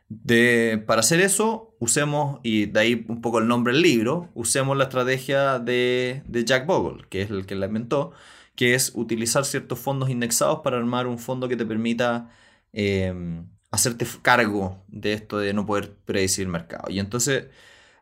De, 0.10 0.82
para 0.88 1.02
hacer 1.02 1.20
eso, 1.20 1.76
usemos, 1.80 2.40
y 2.44 2.68
de 2.68 2.80
ahí 2.80 3.06
un 3.10 3.22
poco 3.22 3.40
el 3.40 3.48
nombre 3.48 3.74
del 3.74 3.82
libro, 3.82 4.30
usemos 4.36 4.78
la 4.78 4.86
estrategia 4.86 5.60
de, 5.60 6.24
Jack 6.46 6.66
Bogle, 6.66 7.06
que 7.10 7.24
es 7.24 7.30
el 7.30 7.46
que 7.46 7.56
la 7.56 7.68
inventó, 7.68 8.14
que 8.56 8.74
es 8.74 8.92
utilizar 8.96 9.46
ciertos 9.46 9.80
fondos 9.80 10.10
indexados 10.10 10.62
para 10.64 10.78
armar 10.78 11.08
un 11.08 11.20
fondo 11.20 11.48
que 11.50 11.58
te 11.58 11.66
permita 11.66 12.30
em, 12.74 13.48
hacerte 13.72 14.06
cargo 14.22 14.84
de 14.88 15.14
esto 15.14 15.40
de 15.40 15.54
no 15.54 15.66
poder 15.66 15.96
predecir 16.06 16.46
el 16.46 16.52
mercado. 16.52 16.90
Y 16.90 17.00
entonces, 17.00 17.48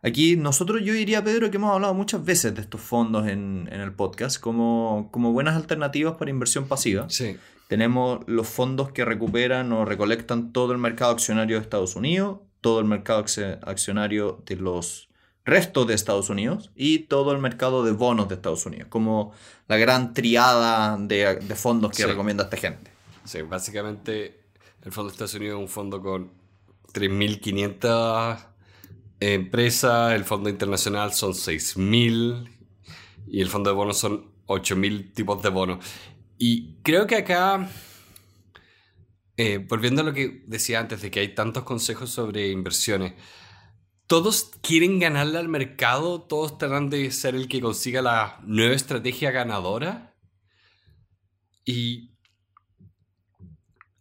aquí 0.05 0.35
nosotros, 0.35 0.81
yo 0.83 0.93
diría, 0.93 1.24
Pedro, 1.24 1.50
que 1.50 1.57
hemos 1.57 1.71
hablado 1.71 1.93
muchas 1.93 2.24
veces 2.24 2.53
de 2.55 2.62
estos 2.62 2.81
fondos 2.81 3.27
en, 3.27 3.67
el 3.71 3.91
podcast 3.91 4.39
como, 4.39 5.09
como 5.12 5.33
buenas 5.33 5.55
alternativas 5.55 6.15
para 6.15 6.29
inversión 6.29 6.67
pasiva. 6.67 7.09
Sí. 7.09 7.38
Tenemos 7.67 8.19
los 8.27 8.47
fondos 8.47 8.91
que 8.91 9.03
recuperan 9.03 9.71
o 9.71 9.85
recolectan 9.85 10.53
todo 10.53 10.71
el 10.71 10.77
mercado 10.77 11.12
accionario 11.12 11.57
de 11.57 11.63
Estados 11.63 11.95
Unidos, 11.95 12.39
todo 12.62 12.79
el 12.79 12.85
mercado 12.85 13.25
accionario 13.63 14.43
de 14.45 14.55
los 14.55 15.09
restos 15.45 15.88
de 15.88 15.93
Estados 15.93 16.29
Unidos 16.29 16.71
y 16.75 17.00
todo 17.00 17.31
el 17.31 17.39
mercado 17.39 17.83
de 17.83 17.91
bonos 17.91 18.29
de 18.29 18.35
Estados 18.35 18.65
Unidos, 18.65 18.88
como 18.89 19.33
la 19.67 19.77
gran 19.77 20.13
triada 20.13 20.97
de, 20.97 21.39
fondos 21.55 21.91
que 21.91 22.05
recomienda 22.05 22.43
esta 22.45 22.57
gente. 22.57 22.91
Sí, 23.24 23.41
básicamente 23.41 24.39
el 24.83 24.91
Fondo 24.91 25.09
de 25.09 25.13
Estados 25.13 25.33
Unidos 25.33 25.57
es 25.57 25.62
un 25.62 25.67
fondo 25.67 26.01
con 26.01 26.31
3.500 26.93 28.54
empresas, 29.19 30.13
el 30.13 30.24
Fondo 30.24 30.50
Internacional 30.50 31.13
son 31.13 31.31
6.000 31.34 32.50
y 33.27 33.41
el 33.41 33.50
Fondo 33.50 33.69
de 33.69 33.75
Bonos 33.75 33.98
son 33.98 34.31
8.000 34.48 35.13
tipos 35.13 35.41
de 35.41 35.50
bonos. 35.50 35.86
Y 36.38 36.75
creo 36.84 37.07
que 37.07 37.15
acá, 37.15 37.69
eh, 39.38 39.57
volviendo 39.57 40.01
a 40.01 40.05
lo 40.05 40.13
que 40.13 40.43
decía 40.48 40.79
antes, 40.79 41.01
de 41.01 41.12
que 41.12 41.22
hay 41.22 41.34
tantos 41.34 41.63
consejos 41.63 42.10
sobre 42.10 42.50
inversiones, 42.50 43.13
todos 44.07 44.51
quieren 44.62 45.00
ganarle 45.00 45.39
al 45.39 45.48
mercado, 45.48 46.22
todos 46.22 46.57
tratan 46.57 46.89
de 46.89 47.10
ser 47.12 47.36
el 47.36 47.48
que 47.48 47.62
consiga 47.62 48.01
la 48.01 48.39
nueva 48.43 48.75
estrategia 48.75 49.31
ganadora. 49.31 50.15
Y 51.63 52.12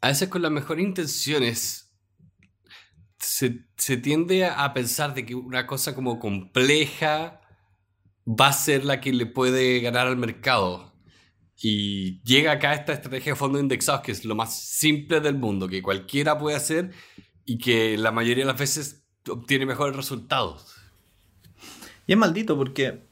a 0.03 0.09
veces 0.09 0.29
con 0.29 0.43
las 0.43 0.51
mejores 0.51 0.85
intenciones 0.85 1.84
se, 3.25 3.97
tiende 3.97 4.45
a 4.47 4.73
pensar 4.75 5.15
de 5.15 5.25
que 5.25 5.35
una 5.35 5.67
cosa 5.67 5.95
como 5.95 6.19
compleja 6.19 7.41
va 8.27 8.49
a 8.49 8.53
ser 8.53 8.85
la 8.85 9.01
que 9.01 9.13
le 9.13 9.27
puede 9.27 9.81
ganar 9.81 10.07
al 10.07 10.17
mercado. 10.17 10.93
Y 11.57 12.23
llega 12.23 12.53
acá 12.53 12.75
esta 12.75 12.93
estrategia 12.93 13.33
de 13.33 13.37
fondos 13.37 13.63
indexados, 13.63 14.03
que 14.03 14.13
es 14.13 14.25
lo 14.25 14.35
más 14.35 14.59
simple 14.59 15.21
del 15.21 15.37
mundo, 15.39 15.69
que 15.69 15.83
cualquiera 15.83 16.39
puede 16.39 16.57
hacer 16.57 16.93
y 17.45 17.59
que 17.59 17.97
la 17.97 18.13
mayoría 18.13 18.45
de 18.45 18.51
las 18.51 18.59
veces 18.59 19.05
obtiene 19.29 19.67
mejores 19.67 19.97
resultados. 19.97 20.75
Y 22.07 22.13
es 22.13 22.19
maldito 22.19 22.57
porque 22.57 23.07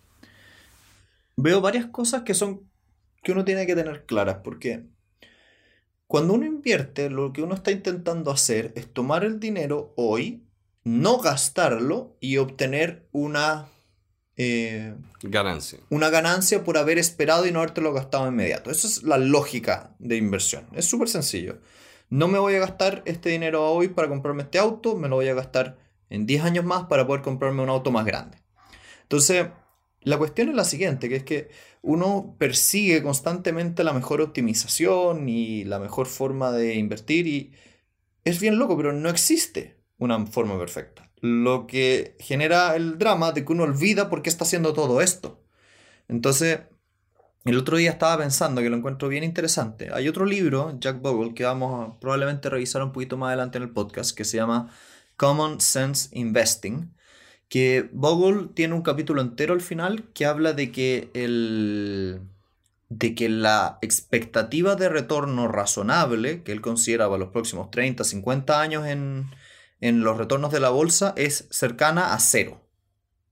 veo 1.37 1.61
varias 1.61 1.87
cosas 1.87 2.23
que 2.23 2.35
son 2.35 2.69
que 3.23 3.33
uno 3.33 3.45
tiene 3.45 3.67
que 3.67 3.77
tener 3.77 4.05
claras, 4.05 4.39
porque 4.43 4.87
cuando 6.13 6.35
uno 6.35 6.45
invierte, 6.45 7.09
lo 7.09 7.33
que 7.33 7.41
uno 7.41 7.55
está 7.55 7.71
intentando 7.71 8.31
hacer 8.31 8.75
es 8.77 8.87
tomar 8.93 9.25
el 9.25 9.41
dinero 9.41 9.95
hoy, 9.97 10.45
no 10.85 11.17
gastarlo 11.17 12.19
y 12.21 12.37
obtener 12.37 13.09
una 13.13 13.69
eh, 14.37 14.95
ganancia. 15.23 15.79
Una 15.89 16.11
ganancia 16.11 16.65
por 16.65 16.77
haber 16.77 16.99
esperado 16.99 17.47
y 17.47 17.51
no 17.51 17.61
habértelo 17.61 17.95
gastado 17.95 18.29
inmediato. 18.29 18.71
Esa 18.71 18.89
es 18.89 19.05
la 19.05 19.17
lógica 19.17 19.97
de 20.01 20.19
inversión. 20.19 20.67
Es 20.75 20.85
súper 20.85 21.09
sencillo. 21.09 21.61
No 22.11 22.29
me 22.29 22.39
voy 22.39 22.57
a 22.57 22.61
gastar 22.61 23.03
este 23.07 23.31
dinero 23.31 23.65
hoy 23.73 23.89
para 23.89 24.11
comprarme 24.11 24.43
este 24.43 24.59
auto, 24.59 24.97
me 24.97 25.09
lo 25.09 25.17
voy 25.17 25.29
a 25.29 25.35
gastar 25.35 25.79
en 26.11 26.27
10 26.27 26.45
años 26.45 26.67
más 26.67 26.85
para 26.89 27.07
poder 27.07 27.23
comprarme 27.23 27.63
un 27.63 27.71
auto 27.71 27.91
más 27.91 28.05
grande. 28.05 28.37
Entonces, 29.01 29.47
la 30.03 30.19
cuestión 30.19 30.51
es 30.51 30.57
la 30.57 30.65
siguiente, 30.65 31.09
que 31.09 31.17
es 31.17 31.25
que 31.25 31.49
uno 31.83 32.37
persigue 32.39 33.03
constantemente 33.03 33.85
la 33.85 33.93
mejor 33.93 34.21
optimización 34.21 35.29
y 35.29 35.65
la 35.65 35.79
mejor 35.79 36.07
forma 36.07 36.53
de 36.53 36.75
invertir 36.75 37.27
y 37.27 37.53
es 38.25 38.41
bien 38.41 38.59
loco, 38.59 38.77
pero 38.77 38.93
no 38.93 39.09
existe 39.09 39.77
una 39.99 40.25
forma 40.27 40.59
perfecta 40.59 41.13
lo 41.23 41.69
que 41.69 42.17
genera 42.19 42.75
el 42.75 42.99
drama 42.99 43.31
de 43.33 43.45
que 43.45 43.53
uno 43.53 43.63
olvida 43.63 44.11
por 44.11 44.23
qué 44.23 44.29
está 44.29 44.45
haciendo 44.45 44.75
todo 44.75 45.01
esto. 45.01 45.41
Entonces, 46.09 46.63
el 47.45 47.57
otro 47.57 47.77
día 47.77 47.93
estaba 47.93 48.19
pensando 48.19 48.61
que 48.61 48.69
lo 48.69 48.77
encuentro 48.77 49.09
bien 49.09 49.23
interesante. 49.23 49.91
Hay 49.95 50.09
otro 50.09 50.27
libro, 50.27 50.77
Jack 50.81 51.01
Bogle, 51.01 51.33
que 51.33 51.45
vamos 51.45 51.89
a 51.89 52.01
probablemente 52.01 52.51
revisar 52.51 52.83
un 52.83 52.93
poquito 52.93 53.17
más 53.17 53.29
adelante 53.29 53.59
en 53.59 53.65
el 53.65 53.71
podcast, 53.71 54.17
que 54.17 54.25
se 54.25 54.37
llama 54.37 54.69
Common 55.17 55.61
Sense 55.61 56.09
Investing, 56.13 56.93
que 57.53 57.91
Bogle 57.93 58.49
tiene 58.55 58.73
un 58.73 58.81
capítulo 58.81 59.21
entero 59.21 59.53
al 59.53 59.61
final 59.61 60.05
que 60.15 60.25
habla 60.25 60.55
de 60.55 60.73
que 60.73 61.11
el 61.13 62.23
de 62.89 63.15
que 63.15 63.29
la 63.29 63.79
expectativa 63.83 64.75
de 64.75 64.89
retorno 64.89 65.49
razonable 65.49 66.43
que 66.45 66.53
él 66.53 66.63
considera 66.63 67.09
para 67.09 67.19
los 67.19 67.29
próximos 67.29 67.71
30, 67.71 68.05
50 68.05 68.59
años 68.59 68.87
en, 68.87 69.27
en 69.83 70.03
los 70.03 70.17
retornos 70.17 70.51
de 70.51 70.61
la 70.61 70.71
bolsa 70.71 71.13
es 71.19 71.47
cercana 71.51 72.15
a 72.15 72.21
cero. 72.21 72.63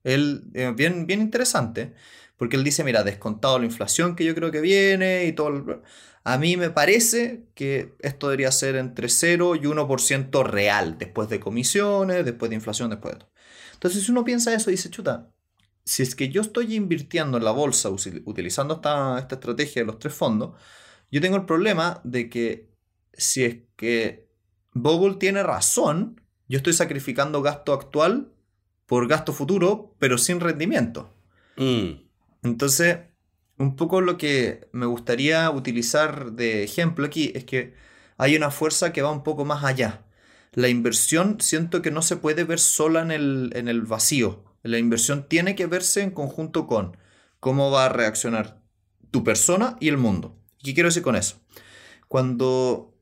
Él, 0.03 0.43
eh, 0.53 0.71
bien, 0.75 1.07
bien 1.07 1.21
interesante, 1.21 1.95
porque 2.37 2.57
él 2.57 2.63
dice, 2.63 2.83
mira, 2.83 3.03
descontado 3.03 3.57
la 3.57 3.65
inflación 3.65 4.15
que 4.15 4.23
yo 4.23 4.35
creo 4.35 4.51
que 4.51 4.61
viene 4.61 5.25
y 5.25 5.33
todo... 5.33 5.81
A 6.23 6.37
mí 6.37 6.57
me 6.57 6.69
parece 6.69 7.45
que 7.55 7.95
esto 8.01 8.27
debería 8.27 8.51
ser 8.51 8.75
entre 8.75 9.09
0 9.09 9.55
y 9.55 9.61
1% 9.61 10.43
real, 10.43 10.99
después 10.99 11.27
de 11.29 11.39
comisiones, 11.39 12.23
después 12.23 12.49
de 12.49 12.55
inflación, 12.57 12.91
después 12.91 13.15
de 13.15 13.19
todo. 13.21 13.31
Entonces, 13.81 14.03
si 14.03 14.11
uno 14.11 14.23
piensa 14.23 14.53
eso, 14.53 14.69
dice, 14.69 14.91
chuta, 14.91 15.31
si 15.83 16.03
es 16.03 16.13
que 16.13 16.29
yo 16.29 16.41
estoy 16.41 16.75
invirtiendo 16.75 17.39
en 17.39 17.43
la 17.43 17.49
bolsa 17.49 17.89
utilizando 17.89 18.75
esta, 18.75 19.17
esta 19.17 19.35
estrategia 19.35 19.81
de 19.81 19.87
los 19.87 19.97
tres 19.97 20.13
fondos, 20.13 20.55
yo 21.09 21.19
tengo 21.19 21.35
el 21.35 21.47
problema 21.47 21.99
de 22.03 22.29
que 22.29 22.69
si 23.11 23.43
es 23.43 23.57
que 23.75 24.29
Bogle 24.73 25.15
tiene 25.15 25.41
razón, 25.41 26.21
yo 26.47 26.57
estoy 26.57 26.73
sacrificando 26.73 27.41
gasto 27.41 27.73
actual 27.73 28.31
por 28.85 29.07
gasto 29.07 29.33
futuro, 29.33 29.95
pero 29.97 30.19
sin 30.19 30.41
rendimiento. 30.41 31.11
Mm. 31.57 32.03
Entonces, 32.43 32.99
un 33.57 33.75
poco 33.75 33.99
lo 34.01 34.15
que 34.19 34.69
me 34.73 34.85
gustaría 34.85 35.49
utilizar 35.49 36.33
de 36.33 36.63
ejemplo 36.63 37.07
aquí 37.07 37.31
es 37.33 37.45
que 37.45 37.73
hay 38.17 38.35
una 38.35 38.51
fuerza 38.51 38.93
que 38.93 39.01
va 39.01 39.09
un 39.09 39.23
poco 39.23 39.43
más 39.43 39.63
allá. 39.63 40.05
La 40.53 40.67
inversión 40.67 41.37
siento 41.39 41.81
que 41.81 41.91
no 41.91 42.01
se 42.01 42.17
puede 42.17 42.43
ver 42.43 42.59
sola 42.59 43.01
en 43.01 43.11
el, 43.11 43.51
en 43.55 43.67
el 43.67 43.81
vacío. 43.81 44.43
La 44.63 44.77
inversión 44.77 45.27
tiene 45.27 45.55
que 45.55 45.65
verse 45.65 46.01
en 46.01 46.11
conjunto 46.11 46.67
con 46.67 46.97
cómo 47.39 47.71
va 47.71 47.85
a 47.85 47.89
reaccionar 47.89 48.61
tu 49.11 49.23
persona 49.23 49.77
y 49.79 49.87
el 49.87 49.97
mundo. 49.97 50.37
¿Qué 50.63 50.73
quiero 50.73 50.89
decir 50.89 51.03
con 51.03 51.15
eso? 51.15 51.41
cuando, 52.11 52.93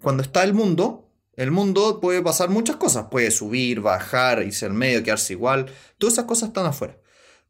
cuando 0.00 0.22
está 0.22 0.44
el 0.44 0.54
mundo, 0.54 1.10
el 1.34 1.50
mundo 1.50 1.98
puede 2.00 2.22
pasar 2.22 2.50
muchas 2.50 2.76
cosas. 2.76 3.06
Puede 3.10 3.32
subir, 3.32 3.80
bajar, 3.80 4.44
irse 4.44 4.64
al 4.64 4.74
medio, 4.74 5.02
quedarse 5.02 5.32
igual. 5.32 5.66
Todas 5.98 6.12
esas 6.12 6.26
cosas 6.26 6.50
están 6.50 6.66
afuera. 6.66 6.96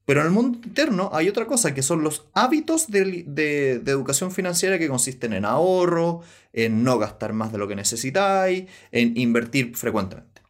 Pero 0.05 0.21
en 0.21 0.27
el 0.27 0.33
mundo 0.33 0.59
interno 0.65 1.11
hay 1.13 1.29
otra 1.29 1.47
cosa, 1.47 1.73
que 1.73 1.83
son 1.83 2.03
los 2.03 2.27
hábitos 2.35 2.89
de, 2.89 3.83
educación 3.87 4.33
financiera 4.33 4.79
que 4.79 4.89
consisten 4.89 5.33
en 5.33 5.45
ahorro, 5.45 6.23
en 6.53 6.85
no 6.85 6.99
gastar 6.99 7.33
más 7.33 7.53
de 7.53 7.59
lo 7.59 7.67
que 7.69 7.77
necesitáis, 7.77 8.67
en 8.93 9.17
invertir 9.17 9.75
frecuentemente. 9.77 10.43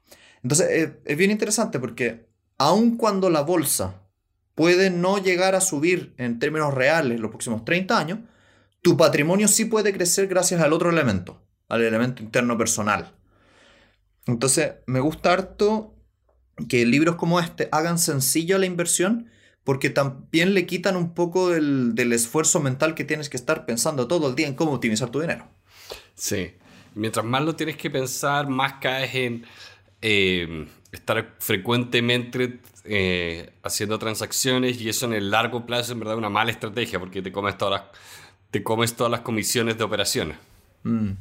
Entonces 0.43 0.91
es 1.05 1.17
bien 1.17 1.31
interesante 1.31 1.79
porque 1.79 2.27
aun 2.59 2.97
cuando 2.97 3.31
la 3.31 3.43
bolsa 3.43 4.03
puede 4.55 4.91
no 4.91 5.19
llegar 5.19 5.55
a 5.55 5.61
subir 5.61 6.15
en 6.19 6.39
términos 6.39 6.75
reales 6.75 7.21
los 7.21 7.31
próximos 7.31 7.65
30 7.65 7.99
años, 7.99 8.19
tu 8.83 8.97
patrimonio 8.97 9.49
sí 9.49 9.65
puede 9.65 9.93
crecer 9.93 10.27
gracias 10.27 10.61
al 10.61 10.73
otro 10.73 10.91
elemento, 10.91 11.43
al 11.69 11.83
elemento 11.83 12.23
interno 12.23 12.59
personal. 12.59 13.15
Entonces 14.27 14.75
me 14.87 15.01
gusta 15.01 15.33
harto 15.33 15.95
que 16.69 16.85
libros 16.87 17.17
como 17.17 17.41
este 17.41 17.69
hagan 17.73 17.99
sencillo 17.99 18.59
la 18.59 18.67
inversión 18.67 19.31
porque 19.65 19.89
también 19.89 20.53
le 20.53 20.67
quitan 20.67 20.97
un 20.97 21.15
poco 21.15 21.51
del, 21.51 22.13
esfuerzo 22.13 22.61
mental 22.61 22.95
que 22.95 23.05
tienes 23.05 23.31
que 23.31 23.39
estar 23.39 23.65
pensando 23.65 24.07
todo 24.07 24.29
el 24.29 24.37
día 24.37 24.47
en 24.47 24.55
cómo 24.55 24.75
optimizar 24.75 25.11
tu 25.11 25.21
dinero. 25.21 25.49
Sí. 26.15 26.53
Mientras 26.95 27.25
más 27.25 27.43
lo 27.43 27.57
tienes 27.57 27.77
que 27.77 27.91
pensar, 27.91 28.49
más 28.49 28.75
caes 28.75 29.15
en 29.15 29.47
eh, 30.01 30.69
estar 30.93 31.35
frecuentemente 31.39 32.61
eh, 32.85 33.51
haciendo 33.63 33.99
transacciones 33.99 34.81
y 34.81 34.91
eso 34.91 35.07
en 35.07 35.15
el 35.15 35.31
largo 35.31 35.65
plazo 35.65 35.83
es 35.83 35.91
en 35.91 36.01
verdad 36.01 36.19
una 36.19 36.29
mala 36.29 36.51
estrategia 36.51 37.01
porque 37.01 37.23
te 37.23 37.33
comes 37.33 37.57
todas 37.57 37.81
las, 37.81 37.99
te 38.51 38.63
comes 38.63 38.95
todas 38.95 39.11
las 39.11 39.23
comisiones 39.23 39.79
de 39.79 39.85
operaciones. 39.85 40.37
Mm. 40.83 41.13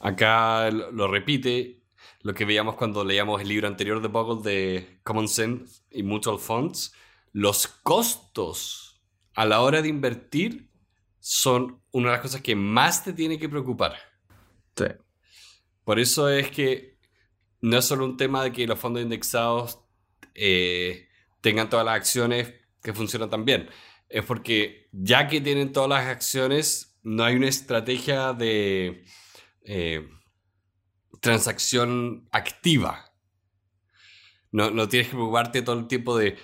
Acá 0.00 0.70
lo 0.70 1.08
repite 1.08 1.80
lo 2.20 2.34
que 2.34 2.44
veíamos 2.44 2.76
cuando 2.76 3.02
leíamos 3.02 3.40
el 3.40 3.48
libro 3.48 3.66
anterior 3.66 4.02
de 4.02 4.08
Bogle 4.08 4.42
de 4.42 4.98
Common 5.02 5.26
Sense 5.26 5.82
y 5.90 6.02
Mutual 6.02 6.38
Funds 6.38 6.92
los 7.32 7.66
costos 7.66 9.02
a 9.34 9.44
la 9.44 9.60
hora 9.60 9.82
de 9.82 9.88
invertir 9.88 10.70
son 11.18 11.82
una 11.90 12.08
de 12.08 12.16
las 12.16 12.22
cosas 12.22 12.42
que 12.42 12.54
más 12.54 13.04
te 13.04 13.12
tiene 13.12 13.38
que 13.38 13.48
preocupar. 13.48 13.96
Sí. 14.76 14.86
Por 15.84 15.98
eso 15.98 16.28
es 16.28 16.50
que 16.50 16.98
no 17.60 17.78
es 17.78 17.84
solo 17.84 18.04
un 18.04 18.16
tema 18.16 18.42
de 18.44 18.52
que 18.52 18.66
los 18.66 18.78
fondos 18.78 19.02
indexados 19.02 19.80
eh, 20.34 21.08
tengan 21.40 21.70
todas 21.70 21.86
las 21.86 21.96
acciones 21.96 22.52
que 22.82 22.92
funcionan 22.92 23.30
tan 23.30 23.44
bien. 23.44 23.68
Es 24.08 24.24
porque 24.24 24.88
ya 24.92 25.28
que 25.28 25.40
tienen 25.40 25.72
todas 25.72 25.88
las 25.88 26.06
acciones, 26.06 26.98
no 27.02 27.24
hay 27.24 27.36
una 27.36 27.48
estrategia 27.48 28.32
de 28.32 29.04
eh, 29.64 30.08
transacción 31.20 32.28
activa. 32.32 33.12
No, 34.50 34.70
no 34.70 34.88
tienes 34.88 35.08
que 35.08 35.14
preocuparte 35.14 35.62
todo 35.62 35.78
el 35.78 35.86
tiempo 35.86 36.18
de, 36.18 36.36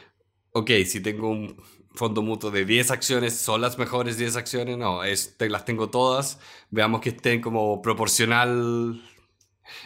ok, 0.52 0.70
si 0.86 1.00
tengo 1.00 1.30
un 1.30 1.56
fondo 1.94 2.22
mutuo 2.22 2.50
de 2.50 2.64
10 2.64 2.90
acciones, 2.90 3.34
¿son 3.34 3.60
las 3.60 3.78
mejores 3.78 4.16
10 4.16 4.36
acciones? 4.36 4.78
No, 4.78 5.04
es, 5.04 5.36
las 5.38 5.64
tengo 5.64 5.90
todas. 5.90 6.38
Veamos 6.70 7.00
que 7.00 7.10
estén 7.10 7.40
como 7.40 7.82
proporcional. 7.82 9.02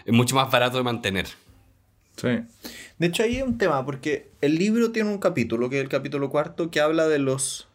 Es 0.04 0.12
mucho 0.12 0.34
más 0.34 0.50
barato 0.50 0.76
de 0.76 0.84
mantener. 0.84 1.26
Sí. 2.16 2.28
De 2.98 3.06
hecho, 3.06 3.22
ahí 3.22 3.36
hay 3.36 3.42
un 3.42 3.58
tema, 3.58 3.84
porque 3.84 4.30
el 4.40 4.56
libro 4.56 4.92
tiene 4.92 5.10
un 5.10 5.18
capítulo, 5.18 5.70
que 5.70 5.78
es 5.78 5.82
el 5.82 5.88
capítulo 5.88 6.30
cuarto, 6.30 6.70
que 6.70 6.80
habla 6.80 7.08
de 7.08 7.18
los 7.18 7.68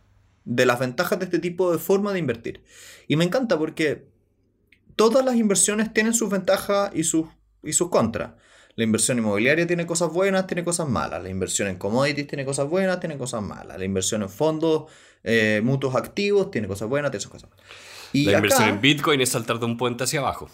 de 0.48 0.66
las 0.66 0.80
ventajas 0.80 1.20
de 1.20 1.26
este 1.26 1.40
tipo 1.40 1.74
de 1.74 1.78
forma 1.78 2.14
de 2.14 2.20
invertir. 2.20 2.64
Y 3.10 3.18
me 3.18 3.26
encanta 3.26 3.60
porque 3.60 4.08
todas 4.96 5.26
las 5.26 5.36
inversiones 5.36 5.92
tienen 5.92 6.14
sus 6.14 6.30
ventajas 6.30 6.92
y 6.94 7.04
sus, 7.04 7.26
y 7.64 7.74
sus 7.74 7.90
contras. 7.90 8.32
La 8.78 8.84
inversión 8.84 9.18
inmobiliaria 9.18 9.66
tiene 9.66 9.88
cosas 9.88 10.14
buenas, 10.14 10.46
tiene 10.46 10.64
cosas 10.64 10.88
malas. 10.88 11.24
La 11.24 11.30
inversión 11.30 11.68
en 11.68 11.78
commodities 11.78 12.28
tiene 12.28 12.46
cosas 12.46 12.70
buenas, 12.70 13.00
tiene 13.00 13.18
cosas 13.18 13.42
malas. 13.42 13.76
La 13.76 13.84
inversión 13.84 14.22
en 14.22 14.30
fondos 14.30 14.92
eh, 15.24 15.62
mutuos 15.64 15.96
activos 15.96 16.52
tiene 16.52 16.68
cosas 16.68 16.88
buenas, 16.88 17.10
tiene 17.10 17.26
cosas 17.26 17.50
malas. 17.50 17.66
Y 18.14 18.26
la 18.26 18.34
inversión 18.34 18.70
en 18.70 18.80
Bitcoin 18.80 19.20
es 19.20 19.30
saltar 19.30 19.58
de 19.58 19.66
un 19.66 19.78
puente 19.78 20.04
hacia 20.04 20.20
abajo. 20.20 20.48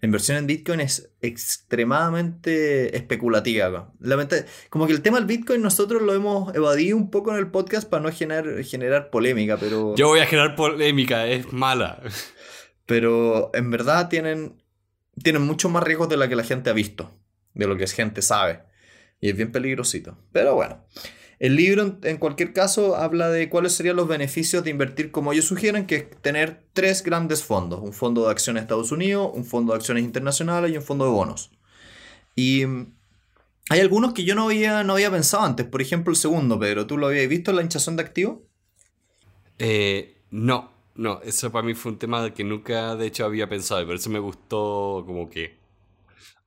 La 0.00 0.06
inversión 0.06 0.36
en 0.36 0.46
Bitcoin 0.46 0.78
es 0.78 1.10
extremadamente 1.20 2.96
especulativa. 2.96 3.92
como 4.70 4.86
que 4.86 4.92
el 4.92 5.02
tema 5.02 5.18
del 5.18 5.26
Bitcoin 5.26 5.62
nosotros 5.62 6.02
lo 6.02 6.14
hemos 6.14 6.54
evadido 6.54 6.96
un 6.96 7.10
poco 7.10 7.32
en 7.32 7.38
el 7.38 7.50
podcast 7.50 7.90
para 7.90 8.04
no 8.04 8.12
generar, 8.12 8.62
generar 8.62 9.10
polémica, 9.10 9.56
pero... 9.56 9.96
Yo 9.96 10.06
voy 10.06 10.20
a 10.20 10.26
generar 10.26 10.54
polémica, 10.54 11.26
es 11.26 11.52
mala. 11.52 12.00
Pero 12.86 13.50
en 13.52 13.68
verdad 13.72 14.08
tienen 14.08 14.62
tienen 15.22 15.42
mucho 15.42 15.68
más 15.68 15.82
riesgos 15.82 16.08
de 16.08 16.16
lo 16.16 16.28
que 16.28 16.36
la 16.36 16.44
gente 16.44 16.70
ha 16.70 16.72
visto, 16.72 17.12
de 17.54 17.66
lo 17.66 17.76
que 17.76 17.86
la 17.86 17.92
gente 17.92 18.22
sabe. 18.22 18.62
Y 19.20 19.30
es 19.30 19.36
bien 19.36 19.52
peligrosito. 19.52 20.18
Pero 20.32 20.54
bueno, 20.54 20.84
el 21.38 21.56
libro 21.56 21.98
en 22.02 22.16
cualquier 22.18 22.52
caso 22.52 22.96
habla 22.96 23.28
de 23.28 23.48
cuáles 23.48 23.72
serían 23.72 23.96
los 23.96 24.08
beneficios 24.08 24.64
de 24.64 24.70
invertir 24.70 25.10
como 25.10 25.32
ellos 25.32 25.46
sugieren, 25.46 25.86
que 25.86 25.96
es 25.96 26.10
tener 26.22 26.64
tres 26.72 27.02
grandes 27.02 27.42
fondos. 27.44 27.80
Un 27.80 27.92
fondo 27.92 28.24
de 28.24 28.30
acciones 28.30 28.62
de 28.62 28.64
Estados 28.64 28.92
Unidos, 28.92 29.30
un 29.34 29.44
fondo 29.44 29.72
de 29.72 29.78
acciones 29.78 30.04
internacionales 30.04 30.72
y 30.72 30.76
un 30.76 30.82
fondo 30.82 31.04
de 31.04 31.10
bonos. 31.10 31.50
Y 32.34 32.64
mm, 32.64 32.94
hay 33.68 33.80
algunos 33.80 34.12
que 34.12 34.24
yo 34.24 34.34
no 34.34 34.44
había, 34.44 34.84
no 34.84 34.94
había 34.94 35.10
pensado 35.10 35.44
antes. 35.44 35.66
Por 35.66 35.82
ejemplo, 35.82 36.10
el 36.10 36.16
segundo, 36.16 36.58
Pedro. 36.58 36.86
¿Tú 36.86 36.96
lo 36.96 37.08
habías 37.08 37.28
visto 37.28 37.52
la 37.52 37.62
hinchazón 37.62 37.96
de 37.96 38.02
activo? 38.02 38.46
Eh, 39.58 40.22
no. 40.30 40.75
No, 40.96 41.20
eso 41.22 41.52
para 41.52 41.66
mí 41.66 41.74
fue 41.74 41.92
un 41.92 41.98
tema 41.98 42.32
que 42.32 42.42
nunca 42.42 42.96
de 42.96 43.06
hecho 43.06 43.24
había 43.24 43.48
pensado 43.48 43.82
y 43.82 43.86
por 43.86 43.96
eso 43.96 44.10
me 44.10 44.18
gustó 44.18 45.04
como 45.06 45.28
que... 45.28 45.58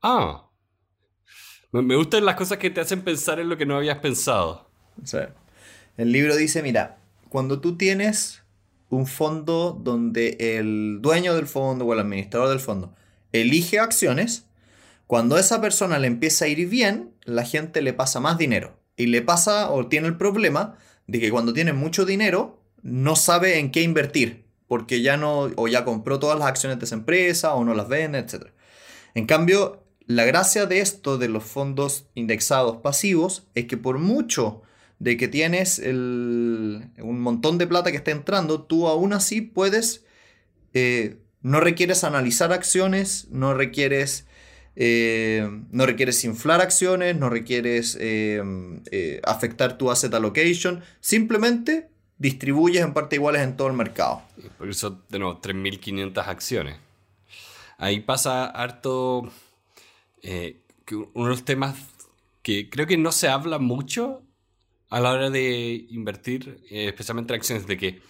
Ah, 0.01 0.49
me 1.71 1.95
gustan 1.95 2.25
las 2.25 2.35
cosas 2.35 2.57
que 2.57 2.69
te 2.69 2.81
hacen 2.81 3.01
pensar 3.01 3.39
en 3.39 3.49
lo 3.49 3.57
que 3.57 3.65
no 3.65 3.77
habías 3.77 3.99
pensado. 3.99 4.69
El 5.97 6.11
libro 6.11 6.35
dice, 6.35 6.63
mira, 6.63 6.97
cuando 7.29 7.59
tú 7.59 7.77
tienes 7.77 8.41
un 8.89 9.05
fondo 9.05 9.79
donde 9.79 10.35
el 10.39 10.99
dueño 11.01 11.35
del 11.35 11.45
fondo 11.45 11.85
o 11.85 11.93
el 11.93 11.99
administrador 11.99 12.49
del 12.49 12.59
fondo 12.59 12.95
elige 13.31 13.79
acciones, 13.79 14.47
cuando 15.05 15.35
a 15.35 15.39
esa 15.39 15.61
persona 15.61 15.99
le 15.99 16.07
empieza 16.07 16.45
a 16.45 16.47
ir 16.47 16.67
bien, 16.67 17.13
la 17.23 17.43
gente 17.43 17.81
le 17.81 17.93
pasa 17.93 18.19
más 18.19 18.37
dinero. 18.37 18.79
Y 18.95 19.05
le 19.05 19.21
pasa 19.21 19.69
o 19.69 19.87
tiene 19.87 20.07
el 20.07 20.17
problema 20.17 20.75
de 21.07 21.19
que 21.19 21.31
cuando 21.31 21.53
tiene 21.53 21.73
mucho 21.73 22.05
dinero, 22.05 22.58
no 22.83 23.15
sabe 23.15 23.59
en 23.59 23.71
qué 23.71 23.81
invertir, 23.81 24.45
porque 24.67 25.01
ya 25.01 25.17
no, 25.17 25.49
o 25.55 25.67
ya 25.67 25.85
compró 25.85 26.19
todas 26.19 26.37
las 26.37 26.47
acciones 26.47 26.79
de 26.79 26.85
esa 26.85 26.95
empresa, 26.95 27.53
o 27.53 27.63
no 27.65 27.73
las 27.73 27.87
vende, 27.87 28.19
etc. 28.19 28.47
En 29.15 29.25
cambio, 29.25 29.83
la 30.05 30.25
gracia 30.25 30.65
de 30.65 30.79
esto, 30.79 31.17
de 31.17 31.29
los 31.29 31.43
fondos 31.43 32.07
indexados 32.15 32.77
pasivos, 32.77 33.47
es 33.53 33.65
que 33.65 33.77
por 33.77 33.99
mucho 33.99 34.63
de 34.99 35.17
que 35.17 35.27
tienes 35.27 35.79
un 35.79 37.19
montón 37.21 37.57
de 37.57 37.67
plata 37.67 37.91
que 37.91 37.97
está 37.97 38.11
entrando, 38.11 38.63
tú 38.63 38.87
aún 38.87 39.13
así 39.13 39.41
puedes, 39.41 40.05
eh, 40.73 41.17
no 41.41 41.59
requieres 41.61 42.03
analizar 42.03 42.53
acciones, 42.53 43.27
no 43.29 43.53
requieres... 43.53 44.25
Eh, 44.81 45.45
no 45.71 45.85
requieres 45.85 46.23
inflar 46.23 46.61
acciones, 46.61 47.17
no 47.17 47.29
requieres 47.29 47.97
eh, 47.99 49.19
afectar 49.25 49.77
tu 49.77 49.91
asset 49.91 50.13
allocation, 50.13 50.81
simplemente 51.01 51.89
distribuyes 52.19 52.83
en 52.83 52.93
parte 52.93 53.15
iguales 53.15 53.41
en 53.41 53.57
todo 53.57 53.67
el 53.67 53.73
mercado. 53.73 54.21
Por 54.57 54.69
eso, 54.69 55.01
de 55.09 55.17
nuevo, 55.17 55.41
3.500 55.41 56.27
acciones. 56.27 56.77
Ahí 57.77 58.01
pasa 58.01 58.45
harto 58.45 59.31
eh, 60.21 60.61
que 60.85 60.95
uno 60.95 61.25
de 61.25 61.29
los 61.29 61.45
temas 61.45 61.75
que 62.43 62.69
creo 62.69 62.85
que 62.85 62.97
no 62.97 63.11
se 63.11 63.29
habla 63.29 63.57
mucho 63.57 64.21
a 64.89 64.99
la 64.99 65.11
hora 65.11 65.29
de 65.29 65.87
invertir, 65.89 66.61
eh, 66.69 66.87
especialmente 66.87 67.33
en 67.33 67.39
acciones, 67.39 67.67
de 67.67 67.77
que 67.77 68.01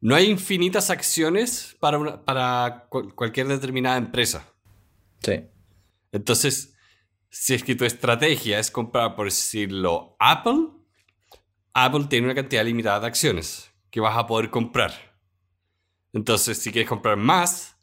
no 0.00 0.14
hay 0.14 0.28
infinitas 0.28 0.90
acciones 0.90 1.76
para, 1.78 2.24
para 2.24 2.88
cualquier 2.88 3.46
determinada 3.46 3.96
empresa. 3.96 4.52
Sí. 5.20 5.44
Entonces, 6.12 6.74
si 7.30 7.54
es 7.54 7.62
que 7.62 7.74
tu 7.74 7.84
estrategia 7.84 8.58
es 8.58 8.70
comprar, 8.70 9.14
por 9.14 9.26
decirlo, 9.26 10.16
Apple, 10.18 10.68
Apple 11.78 12.06
tiene 12.08 12.26
una 12.26 12.34
cantidad 12.34 12.64
limitada 12.64 13.00
de 13.00 13.06
acciones 13.06 13.70
que 13.90 14.00
vas 14.00 14.16
a 14.16 14.26
poder 14.26 14.48
comprar. 14.48 14.92
Entonces, 16.14 16.56
si 16.56 16.72
quieres 16.72 16.88
comprar 16.88 17.18
más, 17.18 17.76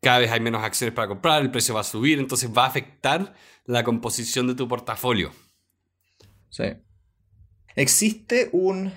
cada 0.00 0.20
vez 0.20 0.30
hay 0.30 0.40
menos 0.40 0.64
acciones 0.64 0.94
para 0.94 1.06
comprar, 1.06 1.42
el 1.42 1.50
precio 1.50 1.74
va 1.74 1.82
a 1.82 1.84
subir, 1.84 2.18
entonces 2.18 2.50
va 2.50 2.64
a 2.64 2.68
afectar 2.68 3.34
la 3.66 3.84
composición 3.84 4.46
de 4.46 4.54
tu 4.54 4.66
portafolio. 4.66 5.30
Sí. 6.48 6.64
Existe 7.76 8.48
un, 8.52 8.94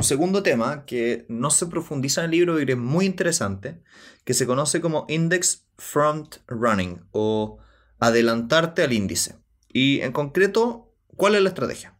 segundo 0.00 0.42
tema 0.42 0.86
que 0.86 1.26
no 1.28 1.50
se 1.50 1.66
profundiza 1.66 2.22
en 2.22 2.24
el 2.24 2.30
libro 2.30 2.58
y 2.58 2.64
es 2.70 2.78
muy 2.78 3.04
interesante, 3.04 3.82
que 4.24 4.32
se 4.32 4.46
conoce 4.46 4.80
como 4.80 5.04
Index 5.10 5.66
Front 5.76 6.36
Running 6.46 7.04
o 7.10 7.58
adelantarte 7.98 8.82
al 8.82 8.94
índice. 8.94 9.36
Y 9.68 10.00
en 10.00 10.12
concreto, 10.12 10.96
¿cuál 11.16 11.34
es 11.34 11.42
la 11.42 11.50
estrategia? 11.50 11.91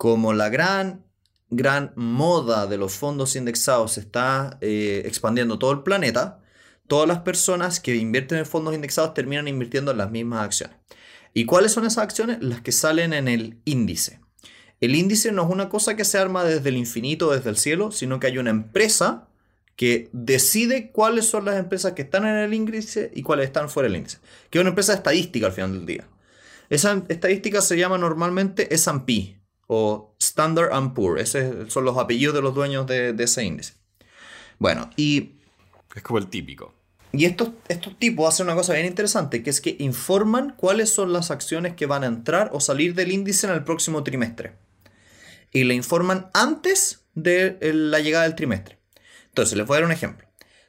Como 0.00 0.32
la 0.32 0.48
gran 0.48 1.04
gran 1.50 1.92
moda 1.94 2.66
de 2.66 2.78
los 2.78 2.94
fondos 2.94 3.36
indexados 3.36 3.92
se 3.92 4.00
está 4.00 4.56
eh, 4.62 5.02
expandiendo 5.04 5.58
todo 5.58 5.72
el 5.72 5.82
planeta, 5.82 6.40
todas 6.86 7.06
las 7.06 7.18
personas 7.18 7.80
que 7.80 7.96
invierten 7.96 8.38
en 8.38 8.46
fondos 8.46 8.74
indexados 8.74 9.12
terminan 9.12 9.46
invirtiendo 9.46 9.90
en 9.90 9.98
las 9.98 10.10
mismas 10.10 10.42
acciones. 10.42 10.78
¿Y 11.34 11.44
cuáles 11.44 11.72
son 11.72 11.84
esas 11.84 11.98
acciones? 11.98 12.38
Las 12.40 12.62
que 12.62 12.72
salen 12.72 13.12
en 13.12 13.28
el 13.28 13.58
índice. 13.66 14.20
El 14.80 14.94
índice 14.94 15.32
no 15.32 15.42
es 15.42 15.50
una 15.50 15.68
cosa 15.68 15.96
que 15.96 16.06
se 16.06 16.16
arma 16.16 16.44
desde 16.44 16.70
el 16.70 16.78
infinito, 16.78 17.30
desde 17.30 17.50
el 17.50 17.58
cielo, 17.58 17.92
sino 17.92 18.20
que 18.20 18.28
hay 18.28 18.38
una 18.38 18.48
empresa 18.48 19.28
que 19.76 20.08
decide 20.14 20.92
cuáles 20.92 21.26
son 21.26 21.44
las 21.44 21.58
empresas 21.58 21.92
que 21.92 22.02
están 22.02 22.24
en 22.24 22.36
el 22.36 22.54
índice 22.54 23.10
y 23.14 23.22
cuáles 23.22 23.48
están 23.48 23.68
fuera 23.68 23.90
del 23.90 23.98
índice. 23.98 24.16
Que 24.48 24.60
es 24.60 24.60
una 24.62 24.70
empresa 24.70 24.94
estadística 24.94 25.44
al 25.44 25.52
final 25.52 25.72
del 25.74 25.84
día. 25.84 26.08
Esa 26.70 27.04
estadística 27.10 27.60
se 27.60 27.76
llama 27.76 27.98
normalmente 27.98 28.74
S&P 28.74 29.39
o 29.72 30.16
Standard 30.18 30.72
Poor. 30.94 31.20
Esos 31.20 31.72
son 31.72 31.84
los 31.84 31.96
apellidos 31.96 32.34
de 32.34 32.42
los 32.42 32.56
dueños 32.56 32.88
de, 32.88 33.14
ese 33.16 33.44
índice. 33.44 33.74
Bueno, 34.58 34.90
y... 34.96 35.36
Es 35.94 36.02
como 36.02 36.18
el 36.18 36.26
típico. 36.26 36.74
Y 37.12 37.24
estos, 37.24 37.50
estos 37.68 37.96
tipos 37.96 38.28
hacen 38.28 38.46
una 38.46 38.56
cosa 38.56 38.72
bien 38.72 38.86
interesante, 38.86 39.44
que 39.44 39.50
es 39.50 39.60
que 39.60 39.76
informan 39.78 40.54
cuáles 40.56 40.90
son 40.90 41.12
las 41.12 41.30
acciones 41.30 41.74
que 41.74 41.86
van 41.86 42.02
a 42.02 42.08
entrar 42.08 42.50
o 42.52 42.58
salir 42.58 42.96
del 42.96 43.12
índice 43.12 43.46
en 43.46 43.52
el 43.52 43.62
próximo 43.62 44.02
trimestre. 44.02 44.54
Y 45.52 45.62
le 45.62 45.74
informan 45.74 46.30
antes 46.34 47.04
de 47.14 47.56
la 47.72 48.00
llegada 48.00 48.24
del 48.24 48.34
trimestre. 48.34 48.78
Entonces, 49.28 49.56
les 49.56 49.68
voy 49.68 49.76
a 49.76 49.80
dar 49.80 49.86
un 49.86 49.92
ejemplo. 49.92 50.26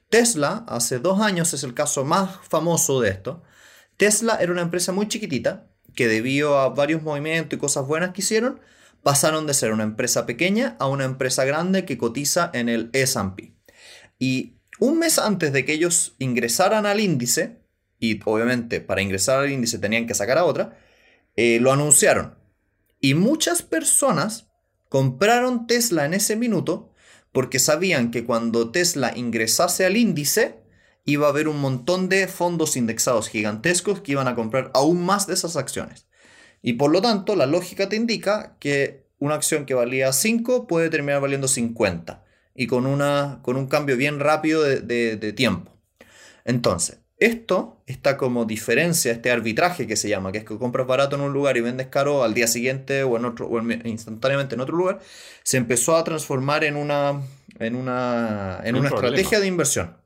Tesla, 0.09 0.63
hace 0.67 0.99
dos 0.99 1.21
años 1.21 1.53
es 1.55 1.63
el 1.63 1.73
caso 1.73 2.05
más 2.05 2.37
famoso 2.47 3.01
de 3.01 3.09
esto. 3.09 3.41
Tesla 3.97 4.35
era 4.35 4.51
una 4.51 4.61
empresa 4.61 4.91
muy 4.91 5.07
chiquitita 5.07 5.65
que 5.95 6.07
debido 6.07 6.59
a 6.59 6.69
varios 6.69 7.01
movimientos 7.01 7.57
y 7.57 7.59
cosas 7.59 7.87
buenas 7.87 8.11
que 8.11 8.21
hicieron, 8.21 8.59
pasaron 9.03 9.47
de 9.47 9.53
ser 9.53 9.71
una 9.73 9.83
empresa 9.83 10.25
pequeña 10.25 10.75
a 10.79 10.87
una 10.87 11.05
empresa 11.05 11.45
grande 11.45 11.85
que 11.85 11.97
cotiza 11.97 12.49
en 12.53 12.69
el 12.69 12.89
S&P. 12.93 13.55
Y 14.19 14.57
un 14.79 14.99
mes 14.99 15.19
antes 15.19 15.53
de 15.53 15.65
que 15.65 15.73
ellos 15.73 16.15
ingresaran 16.19 16.85
al 16.85 16.99
índice, 16.99 17.61
y 17.99 18.19
obviamente 18.25 18.81
para 18.81 19.01
ingresar 19.01 19.39
al 19.39 19.51
índice 19.51 19.79
tenían 19.79 20.07
que 20.07 20.13
sacar 20.13 20.37
a 20.37 20.45
otra, 20.45 20.77
eh, 21.35 21.59
lo 21.59 21.71
anunciaron. 21.71 22.35
Y 22.99 23.13
muchas 23.13 23.61
personas 23.61 24.47
compraron 24.89 25.67
Tesla 25.67 26.05
en 26.05 26.13
ese 26.13 26.35
minuto 26.35 26.93
porque 27.31 27.59
sabían 27.59 28.11
que 28.11 28.25
cuando 28.25 28.71
Tesla 28.71 29.13
ingresase 29.15 29.85
al 29.85 29.97
índice, 29.97 30.61
iba 31.05 31.27
a 31.27 31.29
haber 31.29 31.47
un 31.47 31.59
montón 31.59 32.09
de 32.09 32.27
fondos 32.27 32.75
indexados 32.75 33.29
gigantescos 33.29 34.01
que 34.01 34.11
iban 34.11 34.27
a 34.27 34.35
comprar 34.35 34.71
aún 34.73 35.03
más 35.03 35.27
de 35.27 35.33
esas 35.33 35.55
acciones. 35.55 36.07
Y 36.61 36.73
por 36.73 36.91
lo 36.91 37.01
tanto, 37.01 37.35
la 37.35 37.45
lógica 37.45 37.89
te 37.89 37.95
indica 37.95 38.55
que 38.59 39.05
una 39.19 39.35
acción 39.35 39.65
que 39.65 39.73
valía 39.73 40.11
5 40.11 40.67
puede 40.67 40.89
terminar 40.89 41.21
valiendo 41.21 41.47
50 41.47 42.23
y 42.55 42.67
con, 42.67 42.85
una, 42.85 43.39
con 43.43 43.55
un 43.55 43.67
cambio 43.67 43.97
bien 43.97 44.19
rápido 44.19 44.63
de, 44.63 45.33
tiempo. 45.33 45.71
Entonces, 46.43 46.99
esto 47.17 47.83
está 47.85 48.17
como 48.17 48.45
diferencia, 48.45 49.11
este 49.11 49.31
arbitraje 49.31 49.85
que 49.85 49.95
se 49.95 50.09
llama, 50.09 50.31
que 50.31 50.39
es 50.39 50.43
que 50.43 50.57
compras 50.57 50.87
barato 50.87 51.15
en 51.15 51.21
un 51.21 51.33
lugar 51.33 51.55
y 51.55 51.61
vendes 51.61 51.87
caro 51.87 52.23
al 52.23 52.33
día 52.33 52.47
siguiente 52.47 53.03
o, 53.03 53.15
en 53.15 53.25
otro, 53.25 53.47
o 53.47 53.61
instantáneamente 53.61 54.55
en 54.55 54.61
otro 54.61 54.75
lugar, 54.75 54.99
se 55.43 55.57
empezó 55.57 55.95
a 55.95 56.03
transformar 56.03 56.63
en 56.63 56.75
una, 56.75 57.21
en 57.59 57.75
una, 57.75 58.59
en 58.63 58.75
una 58.75 58.89
estrategia 58.89 59.39
de 59.39 59.47
inversión. 59.47 59.97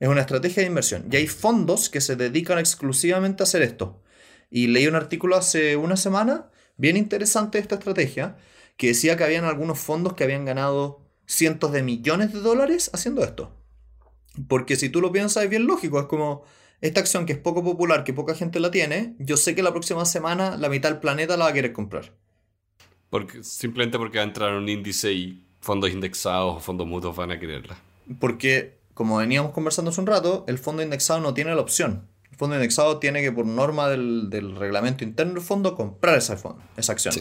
Es 0.00 0.08
una 0.08 0.20
estrategia 0.20 0.62
de 0.62 0.68
inversión. 0.68 1.06
Y 1.10 1.16
hay 1.16 1.26
fondos 1.26 1.88
que 1.88 2.00
se 2.00 2.14
dedican 2.14 2.58
exclusivamente 2.58 3.42
a 3.42 3.44
hacer 3.44 3.62
esto. 3.62 4.02
Y 4.50 4.68
leí 4.68 4.86
un 4.86 4.94
artículo 4.94 5.36
hace 5.36 5.76
una 5.76 5.96
semana, 5.96 6.50
bien 6.76 6.96
interesante 6.96 7.58
de 7.58 7.62
esta 7.62 7.76
estrategia, 7.76 8.36
que 8.76 8.88
decía 8.88 9.16
que 9.16 9.24
habían 9.24 9.44
algunos 9.44 9.78
fondos 9.78 10.14
que 10.14 10.24
habían 10.24 10.44
ganado 10.44 11.00
cientos 11.26 11.72
de 11.72 11.82
millones 11.82 12.32
de 12.32 12.40
dólares 12.40 12.90
haciendo 12.94 13.22
esto. 13.22 13.52
Porque 14.48 14.76
si 14.76 14.88
tú 14.88 15.00
lo 15.00 15.12
piensas 15.12 15.44
es 15.44 15.50
bien 15.50 15.66
lógico, 15.66 16.00
es 16.00 16.06
como 16.06 16.44
esta 16.80 17.00
acción 17.00 17.26
que 17.26 17.32
es 17.32 17.38
poco 17.38 17.64
popular, 17.64 18.04
que 18.04 18.12
poca 18.12 18.34
gente 18.34 18.60
la 18.60 18.70
tiene, 18.70 19.16
yo 19.18 19.36
sé 19.36 19.54
que 19.54 19.62
la 19.62 19.72
próxima 19.72 20.04
semana 20.04 20.56
la 20.56 20.68
mitad 20.68 20.90
del 20.90 21.00
planeta 21.00 21.36
la 21.36 21.44
va 21.44 21.50
a 21.50 21.54
querer 21.54 21.72
comprar. 21.72 22.12
Porque, 23.10 23.42
simplemente 23.42 23.98
porque 23.98 24.18
va 24.18 24.24
a 24.24 24.28
entrar 24.28 24.54
un 24.54 24.68
índice 24.68 25.12
y 25.12 25.44
fondos 25.60 25.90
indexados 25.90 26.56
o 26.56 26.60
fondos 26.60 26.86
mutuos 26.86 27.16
van 27.16 27.32
a 27.32 27.40
quererla. 27.40 27.76
Porque, 28.20 28.78
como 28.94 29.16
veníamos 29.16 29.52
conversando 29.52 29.90
hace 29.90 30.00
un 30.00 30.06
rato, 30.06 30.44
el 30.46 30.58
fondo 30.58 30.82
indexado 30.82 31.20
no 31.20 31.34
tiene 31.34 31.54
la 31.54 31.60
opción. 31.60 32.07
El 32.38 32.40
fondo 32.40 32.54
indexado 32.54 32.98
tiene 32.98 33.20
que, 33.20 33.32
por 33.32 33.46
norma 33.46 33.88
del, 33.88 34.54
reglamento 34.56 35.02
interno 35.02 35.34
del 35.34 35.42
fondo, 35.42 35.74
comprar 35.74 36.16
esa, 36.16 36.36
fondo, 36.36 36.62
esa 36.76 36.92
acción. 36.92 37.16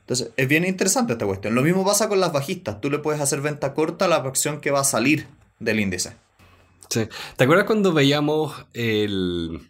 Entonces, 0.00 0.32
es 0.36 0.48
bien 0.48 0.66
interesante 0.66 1.14
esta 1.14 1.24
cuestión. 1.24 1.54
Lo 1.54 1.62
mismo 1.62 1.82
pasa 1.82 2.10
con 2.10 2.20
las 2.20 2.30
bajistas. 2.30 2.78
Tú 2.78 2.90
le 2.90 2.98
puedes 2.98 3.22
hacer 3.22 3.40
venta 3.40 3.72
corta 3.72 4.04
a 4.04 4.08
la 4.08 4.16
acción 4.16 4.60
que 4.60 4.70
va 4.70 4.80
a 4.80 4.84
salir 4.84 5.28
del 5.60 5.80
índice. 5.80 6.12
Sí. 6.90 7.08
¿Te 7.38 7.44
acuerdas 7.44 7.64
cuando 7.64 7.94
veíamos 7.94 8.66
el, 8.74 9.66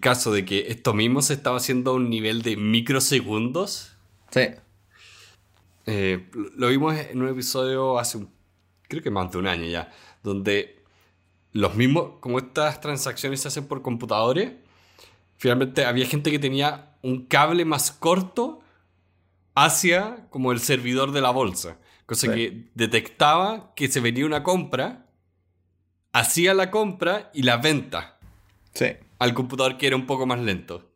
caso 0.00 0.32
de 0.32 0.46
que 0.46 0.68
esto 0.68 0.94
mismo 0.94 1.20
se 1.20 1.34
estaba 1.34 1.58
haciendo 1.58 1.90
a 1.90 1.94
un 1.96 2.08
nivel 2.08 2.40
de 2.40 2.56
microsegundos? 2.56 3.92
Sí. 4.30 4.48
Eh, 5.84 6.26
lo 6.56 6.68
vimos 6.68 6.96
en 6.96 7.20
un 7.20 7.28
episodio 7.28 7.98
hace 7.98 8.16
un, 8.16 8.30
creo 8.88 9.02
que 9.02 9.10
más 9.10 9.30
de 9.30 9.36
un 9.36 9.46
año 9.46 9.66
ya, 9.66 9.92
donde 10.22 10.79
los 11.52 11.74
mismos, 11.74 12.12
como 12.20 12.38
estas 12.38 12.80
transacciones 12.80 13.40
se 13.40 13.48
hacen 13.48 13.66
por 13.66 13.82
computadores, 13.82 14.52
finalmente 15.36 15.84
había 15.84 16.06
gente 16.06 16.30
que 16.30 16.38
tenía 16.38 16.96
un 17.02 17.26
cable 17.26 17.64
más 17.64 17.90
corto 17.90 18.60
hacia 19.54 20.28
como 20.30 20.52
el 20.52 20.60
servidor 20.60 21.12
de 21.12 21.20
la 21.20 21.30
bolsa. 21.30 21.78
Cosa 22.06 22.34
que 22.34 22.68
detectaba 22.74 23.72
que 23.74 23.88
se 23.88 24.00
venía 24.00 24.26
una 24.26 24.42
compra, 24.42 25.06
hacía 26.12 26.54
la 26.54 26.70
compra 26.70 27.30
y 27.32 27.42
la 27.42 27.56
venta. 27.56 28.18
Sí. 28.74 28.86
Al 29.18 29.34
computador 29.34 29.78
que 29.78 29.86
era 29.86 29.96
un 29.96 30.06
poco 30.06 30.26
más 30.26 30.40
lento. 30.40 30.90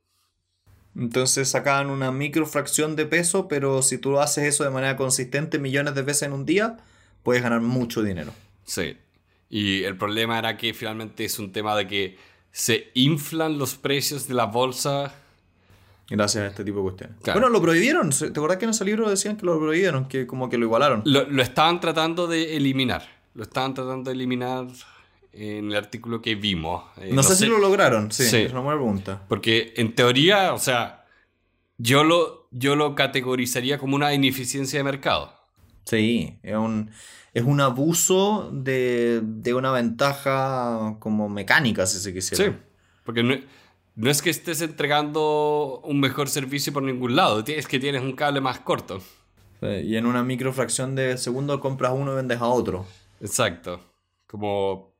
Entonces 0.97 1.49
sacaban 1.49 1.91
una 1.91 2.13
microfracción 2.13 2.97
de 2.97 3.07
peso, 3.07 3.49
pero 3.49 3.83
si 3.83 3.99
tú 3.99 4.19
haces 4.19 4.45
eso 4.45 4.65
de 4.65 4.71
manera 4.71 4.97
consistente 4.97 5.59
millones 5.59 5.95
de 5.95 6.03
veces 6.03 6.23
en 6.23 6.33
un 6.33 6.45
día, 6.45 6.79
puedes 7.23 7.43
ganar 7.43 7.61
mucho 7.61 8.03
dinero. 8.03 8.33
Sí. 8.65 8.97
Y 9.55 9.85
el 9.85 9.97
problema 9.97 10.37
era 10.37 10.57
que 10.57 10.75
finalmente 10.75 11.25
es 11.25 11.39
un 11.39 11.53
tema 11.53 11.77
de 11.77 11.87
que 11.87 12.19
se 12.51 12.91
inflan 12.95 13.57
los 13.57 13.77
precios 13.77 14.27
de 14.27 14.35
la 14.35 14.47
bolsa 14.47 15.15
Gracias 16.11 16.45
a 16.45 16.47
este 16.49 16.65
tipo 16.65 16.79
de 16.79 16.83
cuestiones. 16.83 17.17
Bueno, 17.25 17.49
lo 17.49 17.63
prohibieron. 17.63 18.11
¿Te 18.11 18.27
acuerdas 18.27 18.59
que 18.59 18.65
en 18.65 18.73
ese 18.73 18.85
libro 18.85 19.09
decían 19.09 19.37
que 19.37 19.47
lo 19.47 19.59
prohibieron? 19.59 20.07
Que 20.07 20.27
como 20.27 20.51
que 20.51 20.59
lo 20.59 20.65
igualaron. 20.65 21.03
Lo, 21.07 21.41
estaban 21.41 21.81
tratando 21.81 22.27
de 22.27 22.57
eliminar. 22.57 23.09
Lo 23.35 23.45
estaban 23.45 23.75
tratando 23.75 24.11
de 24.11 24.17
eliminar 24.17 24.67
en 25.33 25.71
el 25.71 25.77
artículo 25.77 26.21
que 26.21 26.35
vimos. 26.35 26.85
Eh, 26.99 27.11
no, 27.13 27.23
sé, 27.23 27.37
si 27.37 27.47
lo 27.47 27.59
lograron, 27.59 28.11
sí, 28.11 28.25
Es 28.25 28.51
una 28.51 28.61
buena 28.61 28.79
pregunta. 28.79 29.23
Porque 29.29 29.73
en 29.77 29.95
teoría, 29.95 30.53
o 30.53 30.59
sea, 30.59 31.07
yo 31.79 32.03
lo, 32.03 32.49
yo 32.51 32.75
lo 32.75 32.97
categorizaría 32.97 33.79
como 33.79 33.95
una 33.95 34.13
ineficiencia 34.13 34.81
de 34.81 34.85
mercado. 34.85 35.33
Sí, 35.87 36.39
es 36.43 36.57
un, 36.57 36.91
es 37.35 37.43
un 37.45 37.61
abuso 37.61 38.49
de, 38.53 39.21
de 39.23 39.55
una 39.55 39.73
ventaja 39.73 40.97
como 41.01 41.29
mecánica, 41.29 41.87
si 41.87 41.99
se 41.99 42.15
quisiera. 42.15 42.45
Sí, 42.45 42.57
porque 43.05 43.23
no, 43.23 43.35
no 43.97 44.11
es 44.11 44.23
que 44.23 44.31
estés 44.31 44.61
entregando 44.61 45.81
un 45.85 46.01
mejor 46.01 46.29
servicio 46.29 46.73
por 46.73 46.85
ningún 46.85 47.17
lado, 47.17 47.45
es 47.47 47.67
que 47.67 47.81
tienes 47.81 48.03
un 48.03 48.13
cable 48.13 48.41
más 48.41 48.61
corto. 48.61 49.01
y 49.61 49.97
en 49.97 50.07
una 50.07 50.23
microfracción 50.23 50.95
de 50.95 51.19
segundo 51.19 51.61
compras 51.61 51.93
uno 51.95 52.13
y 52.13 52.17
vendes 52.17 52.41
a 52.41 52.47
otro. 52.47 52.87
Exacto. 53.21 53.81
Como 54.27 54.95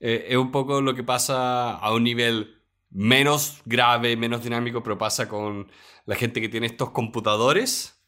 eh, 0.00 0.26
es 0.30 0.36
un 0.36 0.50
poco 0.50 0.80
lo 0.80 0.94
que 0.94 1.04
pasa 1.04 1.72
a 1.72 1.94
un 1.94 2.04
nivel 2.04 2.58
menos 2.90 3.60
grave, 3.64 4.16
menos 4.16 4.42
dinámico, 4.42 4.82
pero 4.82 4.98
pasa 4.98 5.28
con 5.28 5.70
la 6.04 6.14
gente 6.14 6.40
que 6.40 6.48
tiene 6.48 6.66
estos 6.66 6.90
computadores, 6.90 8.01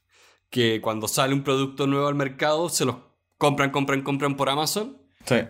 que 0.54 0.80
cuando 0.80 1.08
sale 1.08 1.34
un 1.34 1.42
producto 1.42 1.88
nuevo 1.88 2.06
al 2.06 2.14
mercado 2.14 2.68
se 2.68 2.84
los 2.84 2.94
compran, 3.38 3.72
compran, 3.72 4.02
compran 4.02 4.36
por 4.36 4.48
Amazon. 4.48 4.96
Sí. 5.24 5.40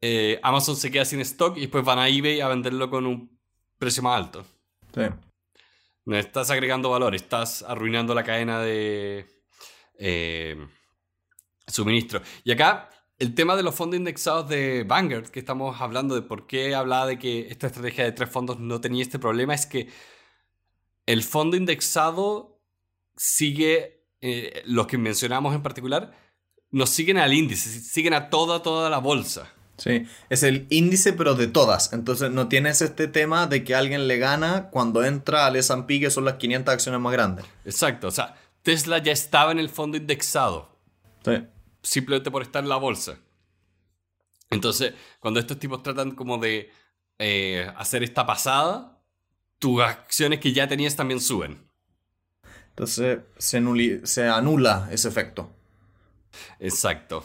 Eh, 0.00 0.40
Amazon 0.42 0.76
se 0.76 0.90
queda 0.90 1.04
sin 1.04 1.20
stock 1.20 1.58
y 1.58 1.60
después 1.60 1.84
van 1.84 1.98
a 1.98 2.08
eBay 2.08 2.40
a 2.40 2.48
venderlo 2.48 2.88
con 2.88 3.04
un 3.04 3.38
precio 3.76 4.02
más 4.02 4.16
alto. 4.16 4.46
Sí. 4.94 5.02
No 6.06 6.16
estás 6.16 6.48
agregando 6.48 6.88
valor, 6.88 7.14
estás 7.14 7.64
arruinando 7.64 8.14
la 8.14 8.24
cadena 8.24 8.62
de 8.62 9.26
eh, 9.98 10.56
suministro. 11.66 12.22
Y 12.42 12.50
acá, 12.50 12.88
el 13.18 13.34
tema 13.34 13.56
de 13.56 13.62
los 13.62 13.74
fondos 13.74 13.98
indexados 13.98 14.48
de 14.48 14.84
Vanguard, 14.84 15.28
que 15.28 15.40
estamos 15.40 15.78
hablando 15.82 16.14
de 16.14 16.22
por 16.22 16.46
qué 16.46 16.74
hablaba 16.74 17.04
de 17.04 17.18
que 17.18 17.48
esta 17.50 17.66
estrategia 17.66 18.04
de 18.04 18.12
tres 18.12 18.30
fondos 18.30 18.58
no 18.58 18.80
tenía 18.80 19.02
este 19.02 19.18
problema, 19.18 19.52
es 19.52 19.66
que 19.66 19.90
el 21.04 21.22
fondo 21.22 21.58
indexado 21.58 22.58
sigue, 23.16 23.95
eh, 24.20 24.62
los 24.66 24.86
que 24.86 24.98
mencionamos 24.98 25.54
en 25.54 25.62
particular, 25.62 26.12
nos 26.70 26.90
siguen 26.90 27.18
al 27.18 27.32
índice, 27.32 27.68
siguen 27.80 28.14
a 28.14 28.30
toda, 28.30 28.62
toda 28.62 28.90
la 28.90 28.98
bolsa. 28.98 29.52
Sí, 29.78 30.06
es 30.30 30.42
el 30.42 30.66
índice 30.70 31.12
pero 31.12 31.34
de 31.34 31.46
todas. 31.48 31.92
Entonces 31.92 32.30
no 32.30 32.48
tienes 32.48 32.80
este 32.80 33.08
tema 33.08 33.46
de 33.46 33.62
que 33.62 33.74
alguien 33.74 34.08
le 34.08 34.18
gana 34.18 34.70
cuando 34.70 35.04
entra 35.04 35.46
al 35.46 35.56
S&P 35.56 36.00
que 36.00 36.10
son 36.10 36.24
las 36.24 36.34
500 36.34 36.72
acciones 36.72 37.00
más 37.00 37.12
grandes. 37.12 37.44
Exacto, 37.64 38.08
o 38.08 38.10
sea, 38.10 38.36
Tesla 38.62 38.98
ya 38.98 39.12
estaba 39.12 39.52
en 39.52 39.58
el 39.58 39.68
fondo 39.68 39.96
indexado. 39.96 40.76
Sí. 41.24 41.44
Simplemente 41.82 42.30
por 42.30 42.42
estar 42.42 42.62
en 42.62 42.68
la 42.68 42.76
bolsa. 42.76 43.18
Entonces, 44.50 44.94
cuando 45.20 45.40
estos 45.40 45.58
tipos 45.58 45.82
tratan 45.82 46.12
como 46.12 46.38
de 46.38 46.70
eh, 47.18 47.70
hacer 47.76 48.02
esta 48.02 48.26
pasada, 48.26 48.98
tus 49.58 49.82
acciones 49.82 50.40
que 50.40 50.52
ya 50.52 50.68
tenías 50.68 50.96
también 50.96 51.20
suben. 51.20 51.65
Entonces 52.76 53.20
se, 53.38 54.28
anula 54.28 54.90
ese 54.92 55.08
efecto. 55.08 55.50
Exacto. 56.60 57.24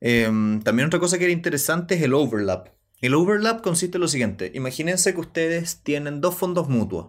Em, 0.00 0.62
también 0.62 0.86
otra 0.86 1.00
cosa 1.00 1.18
que 1.18 1.24
era 1.24 1.32
interesante 1.32 1.96
es 1.96 2.02
el 2.02 2.14
overlap. 2.14 2.68
El 3.00 3.14
overlap 3.14 3.60
consiste 3.60 3.96
en 3.96 4.02
lo 4.02 4.08
siguiente. 4.08 4.52
Imagínense 4.54 5.14
que 5.14 5.20
ustedes 5.20 5.82
tienen 5.82 6.20
dos 6.20 6.36
fondos 6.36 6.68
mutuos. 6.68 7.08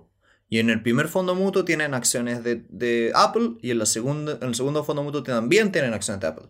Y 0.49 0.57
en 0.57 0.71
el 0.71 0.81
primer 0.81 1.09
fondo 1.09 1.35
mutuo 1.35 1.63
tienen 1.63 1.93
acciones 1.93 2.43
de, 2.43 3.11
Apple 3.13 3.57
y 3.61 3.69
en, 3.69 3.77
la 3.77 3.85
segunda, 3.85 4.39
en 4.41 4.47
el 4.47 4.55
segundo 4.55 4.83
fondo 4.83 5.03
mutuo 5.03 5.21
también 5.21 5.71
tienen 5.71 5.93
acciones 5.93 6.21
de 6.21 6.27
Apple. 6.27 6.47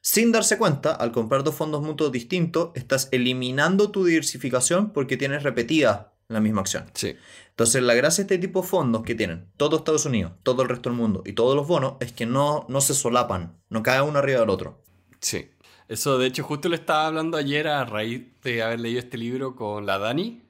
Sin 0.00 0.32
darse 0.32 0.58
cuenta, 0.58 0.92
al 0.92 1.12
comprar 1.12 1.44
dos 1.44 1.54
fondos 1.54 1.80
mutuos 1.80 2.10
distintos, 2.10 2.70
estás 2.74 3.08
eliminando 3.12 3.92
tu 3.92 4.04
diversificación 4.04 4.92
porque 4.92 5.16
tienes 5.16 5.44
repetida 5.44 6.13
la 6.28 6.40
misma 6.40 6.62
acción. 6.62 6.90
Sí. 6.94 7.16
Entonces, 7.50 7.82
la 7.82 7.94
gracia 7.94 8.24
de 8.24 8.34
este 8.34 8.46
tipo 8.46 8.62
de 8.62 8.68
fondos 8.68 9.02
que 9.02 9.14
tienen 9.14 9.50
todo 9.56 9.76
Estados 9.76 10.06
Unidos, 10.06 10.32
todo 10.42 10.62
el 10.62 10.68
resto 10.68 10.90
del 10.90 10.98
mundo 10.98 11.22
y 11.24 11.32
todos 11.32 11.54
los 11.54 11.66
bonos 11.66 11.94
es 12.00 12.12
que 12.12 12.26
no, 12.26 12.66
no 12.68 12.80
se 12.80 12.94
solapan, 12.94 13.60
no 13.68 13.82
cae 13.82 14.00
uno 14.02 14.18
arriba 14.18 14.40
del 14.40 14.50
otro. 14.50 14.82
Sí. 15.20 15.50
Eso, 15.88 16.18
de 16.18 16.26
hecho, 16.26 16.42
justo 16.44 16.68
le 16.68 16.76
estaba 16.76 17.06
hablando 17.06 17.36
ayer 17.36 17.68
a 17.68 17.84
raíz 17.84 18.22
de 18.42 18.62
haber 18.62 18.80
leído 18.80 19.00
este 19.00 19.18
libro 19.18 19.54
con 19.54 19.84
la 19.86 19.98
Dani, 19.98 20.42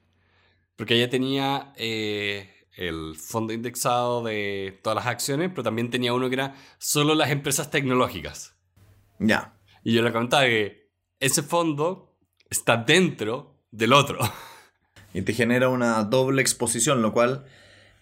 porque 0.76 0.94
ella 0.94 1.10
tenía 1.10 1.72
eh, 1.76 2.68
el 2.76 3.16
fondo 3.16 3.52
indexado 3.52 4.22
de 4.22 4.78
todas 4.82 4.96
las 4.96 5.06
acciones, 5.06 5.50
pero 5.50 5.64
también 5.64 5.90
tenía 5.90 6.14
uno 6.14 6.28
que 6.28 6.34
era 6.34 6.54
solo 6.78 7.14
las 7.14 7.30
empresas 7.30 7.70
tecnológicas. 7.70 8.56
Ya. 9.18 9.60
Y 9.82 9.92
yo 9.92 10.02
le 10.02 10.12
contaba 10.12 10.44
que 10.44 10.90
ese 11.20 11.42
fondo 11.42 12.16
está 12.48 12.76
dentro 12.76 13.64
del 13.70 13.92
otro. 13.92 14.18
Y 15.14 15.22
te 15.22 15.32
genera 15.32 15.70
una 15.70 16.02
doble 16.04 16.42
exposición, 16.42 17.00
lo 17.00 17.12
cual 17.12 17.46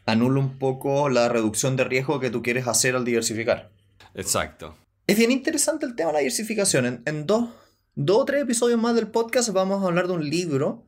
anula 0.06 0.40
un 0.40 0.58
poco 0.58 1.08
la 1.08 1.28
reducción 1.28 1.76
de 1.76 1.84
riesgo 1.84 2.18
que 2.18 2.30
tú 2.30 2.42
quieres 2.42 2.66
hacer 2.66 2.96
al 2.96 3.04
diversificar. 3.04 3.70
Exacto. 4.14 4.74
Es 5.06 5.16
bien 5.16 5.30
interesante 5.30 5.86
el 5.86 5.94
tema 5.94 6.08
de 6.08 6.14
la 6.14 6.18
diversificación. 6.20 7.02
En, 7.04 7.26
dos, 7.26 7.50
dos 7.94 8.18
o 8.18 8.24
tres 8.24 8.42
episodios 8.42 8.80
más 8.80 8.94
del 8.94 9.08
podcast 9.08 9.50
vamos 9.50 9.82
a 9.82 9.86
hablar 9.86 10.06
de 10.06 10.14
un 10.14 10.28
libro 10.28 10.86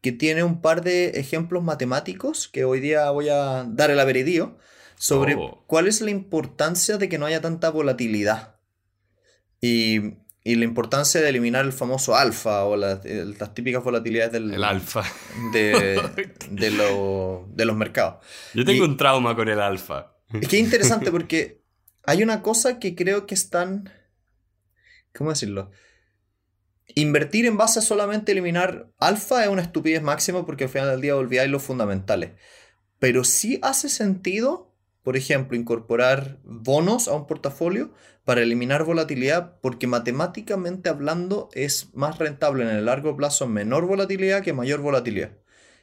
que 0.00 0.12
tiene 0.12 0.44
un 0.44 0.60
par 0.60 0.82
de 0.82 1.08
ejemplos 1.18 1.64
matemáticos 1.64 2.48
que 2.48 2.64
hoy 2.64 2.80
día 2.80 3.10
voy 3.10 3.30
a 3.30 3.64
dar 3.64 3.90
el 3.90 3.98
averidío 3.98 4.56
sobre 4.96 5.34
oh. 5.34 5.64
cuál 5.66 5.88
es 5.88 6.00
la 6.00 6.10
importancia 6.10 6.98
de 6.98 7.08
que 7.08 7.18
no 7.18 7.26
haya 7.26 7.40
tanta 7.40 7.70
volatilidad. 7.70 8.56
Y 9.60 10.18
y 10.46 10.56
la 10.56 10.64
importancia 10.64 11.22
de 11.22 11.28
eliminar 11.30 11.64
el 11.64 11.72
famoso 11.72 12.14
alfa 12.14 12.64
o 12.66 12.76
las 12.76 13.00
típicas 13.54 13.82
volatilidades 13.82 14.32
del 14.32 14.52
el 14.52 14.62
alfa 14.62 15.02
de, 15.54 15.98
de, 16.50 16.70
los 17.64 17.76
mercados. 17.76 18.22
Yo 18.52 18.66
tengo 18.66 18.84
un 18.84 18.98
trauma 18.98 19.34
con 19.34 19.48
el 19.48 19.58
alfa. 19.58 20.12
Es 20.34 20.46
que 20.46 20.58
es 20.58 20.62
interesante 20.62 21.10
porque 21.10 21.64
hay 22.04 22.22
una 22.22 22.42
cosa 22.42 22.78
que 22.78 22.94
creo 22.94 23.26
que 23.26 23.34
están. 23.34 23.90
¿Cómo 25.14 25.30
decirlo? 25.30 25.70
Invertir 26.94 27.46
en 27.46 27.56
base 27.56 27.78
a 27.78 27.82
solamente 27.82 28.32
eliminar 28.32 28.92
alfa 28.98 29.42
es 29.44 29.48
una 29.48 29.62
estupidez 29.62 30.02
máxima 30.02 30.44
porque 30.44 30.64
al 30.64 30.70
final 30.70 30.90
del 30.90 31.00
día 31.00 31.16
olvidáis 31.16 31.50
los 31.50 31.62
fundamentales. 31.62 32.32
Pero 32.98 33.24
sí 33.24 33.58
hace 33.62 33.88
sentido, 33.88 34.73
por 35.04 35.18
ejemplo, 35.18 35.56
incorporar 35.56 36.38
bonos 36.44 37.08
a 37.08 37.14
un 37.14 37.26
portafolio 37.26 37.92
para 38.24 38.40
eliminar 38.40 38.84
volatilidad 38.84 39.60
porque 39.60 39.86
matemáticamente 39.86 40.88
hablando 40.88 41.50
es 41.52 41.94
más 41.94 42.18
rentable 42.18 42.64
en 42.64 42.70
el 42.70 42.86
largo 42.86 43.14
plazo 43.14 43.46
menor 43.46 43.86
volatilidad 43.86 44.42
que 44.42 44.54
mayor 44.54 44.80
volatilidad. 44.80 45.32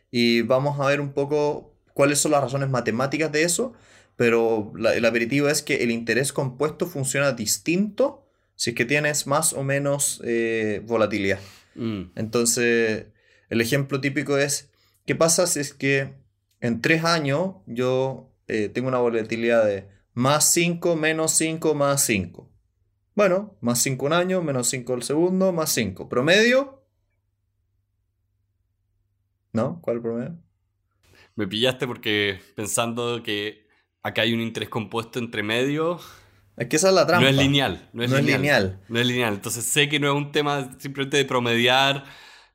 Y 0.09 0.41
vamos 0.41 0.79
a 0.79 0.87
ver 0.87 0.99
un 0.99 1.13
poco 1.13 1.77
cuáles 1.93 2.17
son 2.17 2.31
las 2.31 2.41
razones 2.41 2.69
matemáticas 2.69 3.31
de 3.31 3.43
eso, 3.43 3.73
pero 4.15 4.73
el 4.75 5.05
aperitivo 5.05 5.49
es 5.49 5.61
que 5.61 5.83
el 5.83 5.91
interés 5.91 6.33
compuesto 6.33 6.87
funciona 6.87 7.31
distinto 7.31 8.27
si 8.55 8.71
es 8.71 8.75
que 8.75 8.85
tienes 8.85 9.27
más 9.27 9.53
o 9.53 9.63
menos 9.63 10.19
eh, 10.25 10.81
volatilidad. 10.85 11.39
Mm. 11.75 12.05
Entonces, 12.15 13.05
el 13.49 13.61
ejemplo 13.61 14.01
típico 14.01 14.39
es, 14.39 14.71
¿qué 15.05 15.13
pasa 15.13 15.45
si 15.45 15.59
es 15.59 15.75
que 15.75 16.15
en 16.59 16.81
tres 16.81 17.03
años 17.03 17.57
yo 17.67 18.30
eh, 18.51 18.67
tengo 18.67 18.89
una 18.89 18.97
volatilidad 18.97 19.65
de 19.65 19.87
más 20.13 20.51
5 20.51 20.97
menos 20.97 21.31
5 21.31 21.73
más 21.73 22.03
5. 22.03 22.51
Bueno, 23.15 23.55
más 23.61 23.79
5 23.79 24.05
un 24.05 24.11
año, 24.11 24.41
menos 24.41 24.67
5 24.67 24.93
el 24.93 25.03
segundo, 25.03 25.53
más 25.53 25.71
5. 25.71 26.09
¿Promedio? 26.09 26.83
¿No? 29.53 29.79
¿Cuál 29.81 29.95
es 29.95 29.99
el 29.99 30.01
promedio? 30.01 30.37
Me 31.35 31.47
pillaste 31.47 31.87
porque 31.87 32.41
pensando 32.53 33.23
que 33.23 33.67
acá 34.03 34.23
hay 34.23 34.33
un 34.33 34.41
interés 34.41 34.67
compuesto 34.67 35.19
entre 35.19 35.43
medio. 35.43 36.01
Es 36.57 36.67
que 36.67 36.75
esa 36.75 36.89
es 36.89 36.95
la 36.95 37.07
trampa. 37.07 37.23
No 37.23 37.29
es 37.29 37.37
lineal. 37.37 37.89
No 37.93 38.03
es, 38.03 38.11
lineal, 38.11 38.81
No 38.89 38.99
es 38.99 39.07
lineal. 39.07 39.33
Entonces 39.33 39.63
sé 39.63 39.87
que 39.87 39.97
no 39.97 40.09
es 40.09 40.13
un 40.13 40.33
tema 40.33 40.75
simplemente 40.77 41.15
de 41.15 41.23
promediar 41.23 42.03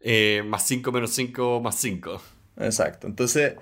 eh, 0.00 0.42
más 0.46 0.66
5 0.66 0.92
menos 0.92 1.12
5 1.12 1.62
más 1.62 1.76
5. 1.76 2.20
Exacto. 2.58 3.06
Entonces, 3.06 3.54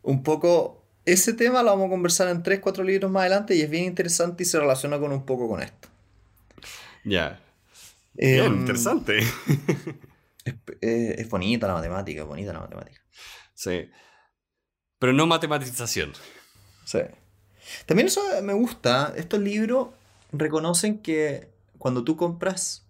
un 0.00 0.22
poco 0.22 0.83
ese 1.04 1.34
tema 1.34 1.62
lo 1.62 1.70
vamos 1.70 1.86
a 1.86 1.90
conversar 1.90 2.28
en 2.28 2.42
3, 2.42 2.60
4 2.60 2.84
libros 2.84 3.10
más 3.10 3.22
adelante 3.22 3.54
y 3.54 3.62
es 3.62 3.70
bien 3.70 3.84
interesante 3.84 4.42
y 4.42 4.46
se 4.46 4.58
relaciona 4.58 4.98
con 4.98 5.12
un 5.12 5.24
poco 5.24 5.48
con 5.48 5.62
esto. 5.62 5.88
Ya. 7.04 7.40
bien, 8.14 8.44
em, 8.44 8.60
interesante. 8.60 9.20
Eh, 10.82 11.14
es, 11.16 11.30
bonita 11.30 11.66
la 11.66 11.72
matemática, 11.72 12.20
es 12.20 12.26
bonita 12.26 12.52
la 12.52 12.60
matemática. 12.60 13.00
Sí. 13.54 13.88
Pero 14.98 15.14
no 15.14 15.26
matematización. 15.26 16.12
Sí. 16.84 16.98
También 17.86 18.08
eso 18.08 18.20
me 18.42 18.52
gusta. 18.52 19.14
Estos 19.16 19.40
libros 19.40 19.88
reconocen 20.32 20.98
que 20.98 21.48
cuando 21.78 22.04
tú 22.04 22.18
compras 22.18 22.86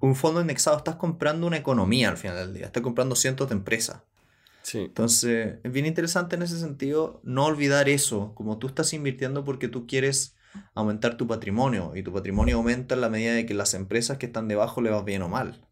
un 0.00 0.16
fondo 0.16 0.40
indexado, 0.40 0.78
estás 0.78 0.96
comprando 0.96 1.46
una 1.46 1.58
economía 1.58 2.08
al 2.08 2.16
final 2.16 2.36
del 2.36 2.54
día. 2.54 2.66
Estás 2.66 2.82
comprando 2.82 3.14
cientos 3.14 3.48
de 3.48 3.54
empresas. 3.54 4.02
Entonces, 4.74 5.58
es 5.62 5.72
bien 5.72 5.86
interesante 5.86 6.36
en 6.36 6.42
ese 6.42 6.58
sentido 6.58 7.20
no 7.24 7.44
olvidar 7.44 7.88
eso, 7.88 8.34
como 8.34 8.58
tú 8.58 8.66
estás 8.66 8.92
invirtiendo 8.92 9.44
porque 9.44 9.68
tú 9.68 9.86
quieres 9.86 10.36
aumentar 10.74 11.16
tu 11.16 11.26
patrimonio 11.26 11.92
y 11.94 12.02
tu 12.02 12.12
patrimonio 12.12 12.56
aumenta 12.56 12.94
en 12.94 13.00
la 13.02 13.08
medida 13.08 13.34
de 13.34 13.46
que 13.46 13.54
las 13.54 13.74
empresas 13.74 14.18
que 14.18 14.26
están 14.26 14.48
debajo 14.48 14.80
le 14.80 14.90
va 14.90 15.02
bien 15.02 15.22
o 15.22 15.28
mal. 15.28 15.66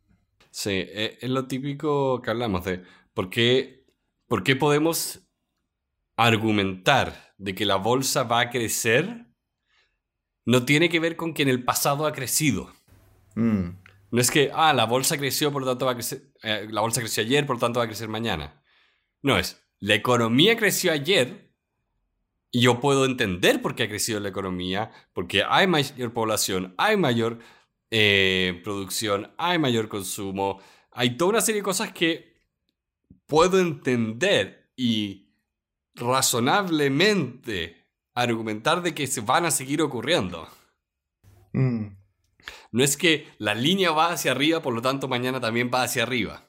Sí, 0.50 0.70
e, 0.70 1.18
es 1.20 1.30
lo 1.30 1.46
típico 1.46 2.22
que 2.22 2.30
hablamos 2.30 2.64
de 2.64 2.82
por 3.14 3.30
qué, 3.30 3.84
por 4.28 4.44
qué 4.44 4.54
podemos 4.56 5.26
argumentar 6.16 7.34
de 7.38 7.54
que 7.54 7.64
la 7.64 7.76
bolsa 7.76 8.22
va 8.22 8.40
a 8.40 8.50
crecer 8.50 9.26
no 10.46 10.64
tiene 10.64 10.88
que 10.88 11.00
ver 11.00 11.16
con 11.16 11.34
que 11.34 11.42
en 11.42 11.48
el 11.48 11.64
pasado 11.64 12.06
ha 12.06 12.12
crecido. 12.12 12.72
Mm. 13.34 13.82
No 14.10 14.20
es 14.20 14.30
que, 14.30 14.50
ah, 14.54 14.72
la 14.72 14.84
bolsa 14.84 15.16
creció, 15.16 15.50
por 15.50 15.62
lo 15.62 15.68
tanto 15.68 15.86
va 15.86 15.92
a 15.92 15.94
crecer, 15.94 16.30
eh, 16.42 16.68
la 16.70 16.82
bolsa 16.82 17.00
creció 17.00 17.22
ayer, 17.22 17.46
por 17.46 17.56
lo 17.56 17.60
tanto 17.60 17.80
va 17.80 17.84
a 17.84 17.88
crecer 17.88 18.08
mañana. 18.08 18.62
No 19.24 19.38
es, 19.38 19.64
la 19.80 19.94
economía 19.94 20.54
creció 20.54 20.92
ayer 20.92 21.50
y 22.50 22.60
yo 22.60 22.78
puedo 22.78 23.06
entender 23.06 23.62
por 23.62 23.74
qué 23.74 23.84
ha 23.84 23.88
crecido 23.88 24.20
la 24.20 24.28
economía, 24.28 24.90
porque 25.14 25.42
hay 25.48 25.66
mayor 25.66 26.12
población, 26.12 26.74
hay 26.76 26.98
mayor 26.98 27.38
eh, 27.90 28.60
producción, 28.62 29.32
hay 29.38 29.58
mayor 29.58 29.88
consumo, 29.88 30.60
hay 30.92 31.16
toda 31.16 31.30
una 31.30 31.40
serie 31.40 31.62
de 31.62 31.64
cosas 31.64 31.90
que 31.90 32.36
puedo 33.24 33.58
entender 33.58 34.70
y 34.76 35.30
razonablemente 35.94 37.82
argumentar 38.12 38.82
de 38.82 38.94
que 38.94 39.06
se 39.06 39.22
van 39.22 39.46
a 39.46 39.50
seguir 39.50 39.80
ocurriendo. 39.80 40.46
Mm. 41.54 41.86
No 42.72 42.84
es 42.84 42.98
que 42.98 43.26
la 43.38 43.54
línea 43.54 43.90
va 43.90 44.12
hacia 44.12 44.32
arriba, 44.32 44.60
por 44.60 44.74
lo 44.74 44.82
tanto 44.82 45.08
mañana 45.08 45.40
también 45.40 45.70
va 45.72 45.82
hacia 45.82 46.02
arriba. 46.02 46.46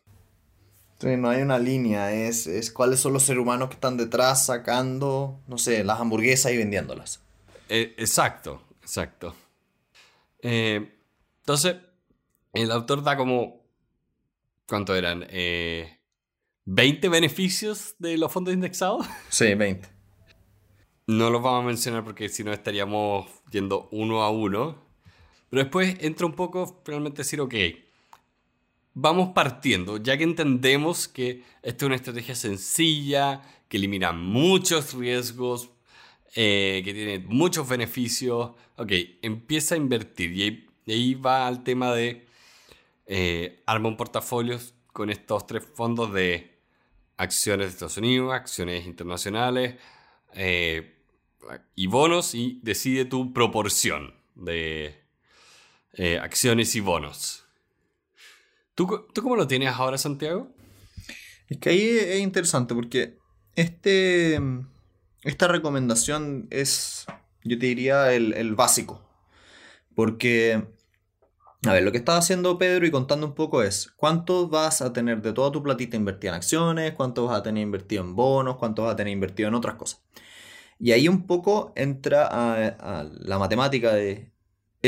Sí, 1.00 1.18
no 1.18 1.30
hay 1.30 1.42
una 1.42 1.60
línea, 1.60 2.14
es, 2.14 2.48
es 2.48 2.72
cuáles 2.72 3.02
son 3.02 3.14
los 3.14 3.24
seres 3.24 3.42
humanos 3.42 3.68
que 3.68 3.76
están 3.76 3.98
detrás 3.98 4.46
sacando, 4.46 5.42
no 5.48 5.58
sé, 5.58 5.84
las 5.84 6.00
hamburguesas 6.00 6.54
y 6.54 6.58
vendiéndolas. 6.58 7.22
Eh, 7.68 7.94
exacto, 7.98 8.62
exacto. 8.82 9.36
Eh, 10.42 10.94
entonces, 11.40 11.76
el 12.54 12.72
autor 12.72 13.04
da 13.04 13.18
como, 13.18 13.62
¿cuánto 14.68 14.96
eran? 14.96 15.22
¿20 15.22 15.28
eh, 15.32 17.10
beneficios 17.10 17.96
de 18.00 18.18
los 18.18 18.32
fondos 18.32 18.54
indexados? 18.54 19.06
Sí, 19.30 19.54
20. 19.54 19.90
No 21.08 21.30
los 21.30 21.42
vamos 21.42 21.64
a 21.64 21.68
mencionar 21.68 22.04
porque 22.04 22.30
si 22.30 22.44
no 22.44 22.54
estaríamos 22.54 23.30
yendo 23.52 23.90
uno 23.92 24.24
a 24.24 24.30
uno. 24.30 24.84
Pero 25.50 25.64
después 25.64 25.98
entra 26.00 26.26
un 26.26 26.34
poco 26.34 26.82
realmente 26.86 27.20
decir, 27.20 27.42
ok, 27.42 27.54
vamos 28.96 29.34
partiendo, 29.36 29.98
ya 29.98 30.18
que 30.18 30.24
entendemos 30.24 31.08
que 31.08 31.44
esta 31.62 31.86
es 31.86 31.88
una 31.88 31.96
estrategia 31.96 32.34
sencilla, 32.34 33.42
que 33.68 33.78
elimina 33.78 34.12
muchos 34.14 34.94
riesgos, 34.94 35.70
eh, 36.34 36.82
que 36.84 36.94
tiene 36.94 37.20
muchos 37.20 37.68
beneficios. 37.68 38.52
Ok, 38.78 38.92
empieza 39.22 39.76
a 39.76 39.78
invertir 39.78 40.32
y 40.34 40.92
ahí, 40.92 41.14
va 41.14 41.46
al 41.46 41.64
tema 41.64 41.94
de 41.94 42.26
eh, 43.06 43.62
arma 43.66 43.90
un 43.90 43.98
portafolio 43.98 44.60
con 44.92 45.10
estos 45.10 45.46
tres 45.46 45.64
fondos 45.76 46.14
de 46.14 46.58
acciones 47.18 47.68
de 47.68 47.72
Estados 47.74 47.98
Unidos, 47.98 48.34
acciones 48.34 48.86
internacionales 48.86 49.76
eh, 50.34 50.96
y 51.76 51.88
bonos 51.88 52.34
y 52.34 52.60
decide 52.64 53.06
tu 53.06 53.34
proporción 53.34 54.14
de 54.36 55.02
acciones 56.22 56.76
y 56.76 56.82
bonos. 56.82 57.45
¿Tú, 58.76 59.08
¿Tú 59.14 59.24
cómo 59.24 59.36
lo 59.36 59.48
tienes 59.48 59.74
ahora, 59.74 59.98
Santiago? 59.98 60.50
Es 61.48 61.58
que 61.58 61.70
ahí 61.70 61.82
es 61.82 62.20
interesante 62.20 62.76
porque 62.76 63.18
este 63.56 64.40
esta 65.26 65.48
recomendación 65.48 66.48
es, 66.52 67.08
yo 67.44 67.58
te 67.58 67.66
diría, 67.66 68.14
el, 68.14 68.56
básico. 68.56 69.02
Porque, 69.96 70.68
a 71.66 71.74
ver, 71.74 71.84
lo 71.84 71.92
que 71.92 71.98
estaba 71.98 72.20
haciendo 72.20 72.60
Pedro 72.60 72.86
y 72.86 72.92
contando 72.92 73.26
un 73.26 73.34
poco 73.34 73.64
es, 73.64 73.92
¿cuánto 73.98 74.50
vas 74.50 74.84
a 74.84 74.94
tener 74.94 75.24
de 75.24 75.34
toda 75.34 75.52
tu 75.52 75.64
platita 75.64 75.98
invertida 75.98 76.32
en 76.32 76.36
acciones? 76.36 76.94
¿Cuánto 76.94 77.26
vas 77.26 77.40
a 77.40 77.44
tener 77.44 77.64
invertido 77.64 78.04
en 78.04 78.16
bonos? 78.16 78.58
¿Cuánto 78.58 78.84
vas 78.84 78.94
a 78.94 78.96
tener 78.96 79.14
invertido 79.14 79.50
en 79.50 79.56
otras 79.56 79.76
cosas? 79.76 80.04
Y 80.80 80.92
ahí 80.92 81.08
un 81.08 81.26
poco 81.26 81.74
entra 81.76 82.28
a 82.30 83.04
la 83.04 83.40
matemática 83.40 83.94
de, 83.94 84.32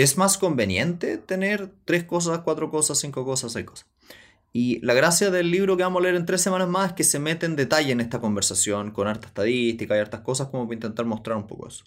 ¿es 0.04 0.18
más 0.18 0.38
conveniente 0.38 1.18
tener 1.18 1.72
tres 1.86 2.04
cosas, 2.04 2.40
cuatro 2.40 2.70
cosas, 2.70 3.00
cinco 3.00 3.26
cosas, 3.26 3.54
seis 3.54 3.66
cosas? 3.66 3.88
Y 4.54 4.80
la 4.86 4.94
gracia 4.94 5.30
del 5.30 5.52
libro 5.52 5.78
que 5.78 5.84
vamos 5.84 6.00
a 6.00 6.04
leer 6.04 6.16
en 6.16 6.26
tres 6.26 6.42
semanas 6.42 6.68
más 6.68 6.90
es 6.90 6.94
que 6.94 7.04
se 7.04 7.20
mete 7.20 7.46
en 7.46 7.56
detalle 7.56 7.92
en 7.92 8.02
esta 8.02 8.20
conversación 8.20 8.92
con 8.92 9.08
harta 9.08 9.28
estadística 9.28 9.96
y 9.96 10.00
hartas 10.00 10.22
cosas 10.22 10.48
como 10.48 10.66
para 10.66 10.76
intentar 10.76 11.06
mostrar 11.06 11.38
un 11.38 11.48
poco 11.48 11.68
eso. 11.68 11.84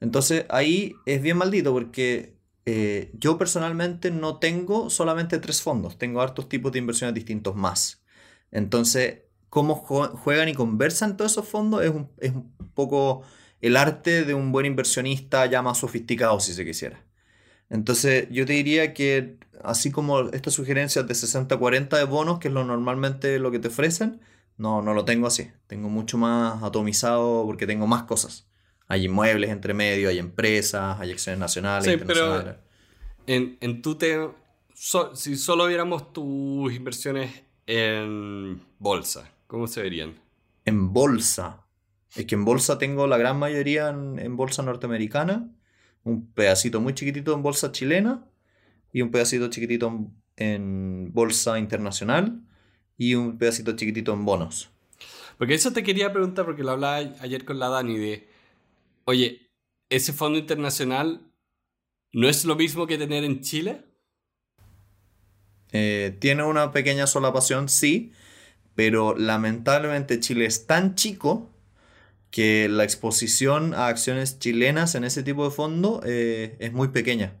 Entonces 0.00 0.46
ahí 0.48 0.94
es 1.06 1.22
bien 1.22 1.36
maldito 1.36 1.72
porque 1.72 2.34
eh, 2.66 3.10
yo 3.14 3.38
personalmente 3.38 4.10
no 4.10 4.38
tengo 4.38 4.90
solamente 4.90 5.38
tres 5.38 5.62
fondos, 5.62 5.98
tengo 5.98 6.20
hartos 6.20 6.48
tipos 6.48 6.72
de 6.72 6.78
inversiones 6.78 7.14
distintos 7.14 7.54
más. 7.56 8.02
Entonces, 8.50 9.22
cómo 9.48 9.74
juegan 9.76 10.48
y 10.48 10.54
conversan 10.54 11.16
todos 11.16 11.32
esos 11.32 11.48
fondos 11.48 11.82
es 11.82 11.90
un, 11.90 12.08
es 12.18 12.32
un 12.32 12.52
poco 12.74 13.22
el 13.60 13.76
arte 13.76 14.24
de 14.24 14.34
un 14.34 14.52
buen 14.52 14.66
inversionista 14.66 15.46
ya 15.46 15.62
más 15.62 15.78
sofisticado, 15.78 16.40
si 16.40 16.54
se 16.54 16.64
quisiera. 16.64 17.09
Entonces, 17.70 18.26
yo 18.30 18.44
te 18.44 18.52
diría 18.52 18.92
que 18.92 19.38
así 19.62 19.90
como 19.90 20.20
estas 20.30 20.54
sugerencias 20.54 21.06
de 21.06 21.14
60-40 21.14 21.96
de 21.96 22.04
bonos, 22.04 22.38
que 22.38 22.48
es 22.48 22.54
lo 22.54 22.64
normalmente 22.64 23.38
lo 23.38 23.50
que 23.50 23.58
te 23.58 23.68
ofrecen, 23.68 24.20
no, 24.56 24.82
no 24.82 24.92
lo 24.92 25.04
tengo 25.04 25.26
así. 25.26 25.50
Tengo 25.66 25.88
mucho 25.88 26.18
más 26.18 26.62
atomizado 26.62 27.44
porque 27.46 27.66
tengo 27.66 27.86
más 27.86 28.02
cosas. 28.02 28.48
Hay 28.88 29.06
inmuebles 29.06 29.50
entre 29.50 29.72
medio, 29.72 30.08
hay 30.08 30.18
empresas, 30.18 30.98
hay 31.00 31.12
acciones 31.12 31.38
nacionales, 31.38 31.84
sí, 31.84 31.92
internacionales. 31.92 32.56
Pero 32.56 32.70
en, 33.26 33.56
en 33.60 33.82
tu 33.82 33.94
te, 33.94 34.18
si 34.74 35.36
solo 35.36 35.66
viéramos 35.66 36.12
tus 36.12 36.74
inversiones 36.74 37.44
en 37.66 38.60
bolsa, 38.78 39.30
¿cómo 39.46 39.68
se 39.68 39.82
verían? 39.82 40.16
En 40.64 40.92
bolsa. 40.92 41.64
Es 42.16 42.26
que 42.26 42.34
en 42.34 42.44
bolsa 42.44 42.78
tengo 42.78 43.06
la 43.06 43.16
gran 43.16 43.38
mayoría 43.38 43.90
en, 43.90 44.18
en 44.18 44.36
bolsa 44.36 44.64
norteamericana, 44.64 45.48
un 46.04 46.32
pedacito 46.32 46.80
muy 46.80 46.94
chiquitito 46.94 47.34
en 47.34 47.42
bolsa 47.42 47.72
chilena 47.72 48.26
y 48.92 49.02
un 49.02 49.10
pedacito 49.10 49.48
chiquitito 49.48 50.10
en 50.36 51.12
bolsa 51.12 51.58
internacional 51.58 52.42
y 52.96 53.14
un 53.14 53.38
pedacito 53.38 53.76
chiquitito 53.76 54.12
en 54.12 54.24
bonos. 54.24 54.70
Porque 55.38 55.54
eso 55.54 55.72
te 55.72 55.82
quería 55.82 56.12
preguntar, 56.12 56.44
porque 56.44 56.62
lo 56.62 56.72
hablaba 56.72 56.96
ayer 56.96 57.44
con 57.44 57.58
la 57.58 57.68
Dani 57.68 57.96
de, 57.96 58.28
oye, 59.04 59.50
¿ese 59.88 60.12
fondo 60.12 60.38
internacional 60.38 61.22
no 62.12 62.28
es 62.28 62.44
lo 62.44 62.56
mismo 62.56 62.86
que 62.86 62.98
tener 62.98 63.24
en 63.24 63.40
Chile? 63.40 63.84
Eh, 65.72 66.16
tiene 66.18 66.42
una 66.42 66.72
pequeña 66.72 67.06
solapación, 67.06 67.68
sí, 67.68 68.12
pero 68.74 69.16
lamentablemente 69.16 70.20
Chile 70.20 70.46
es 70.46 70.66
tan 70.66 70.94
chico 70.94 71.50
que 72.30 72.68
la 72.68 72.84
exposición 72.84 73.74
a 73.74 73.88
acciones 73.88 74.38
chilenas 74.38 74.94
en 74.94 75.04
ese 75.04 75.22
tipo 75.22 75.44
de 75.44 75.50
fondo 75.50 76.00
eh, 76.04 76.56
es 76.60 76.72
muy 76.72 76.88
pequeña. 76.88 77.34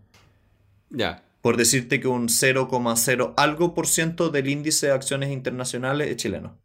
Ya 0.90 1.24
por 1.40 1.56
decirte 1.56 2.00
que 2.00 2.08
un 2.08 2.28
0,0 2.28 3.34
algo 3.36 3.74
por 3.74 3.86
ciento 3.86 4.28
del 4.28 4.48
índice 4.48 4.86
de 4.86 4.92
acciones 4.92 5.30
internacionales 5.30 6.08
es 6.08 6.16
chileno. 6.16 6.58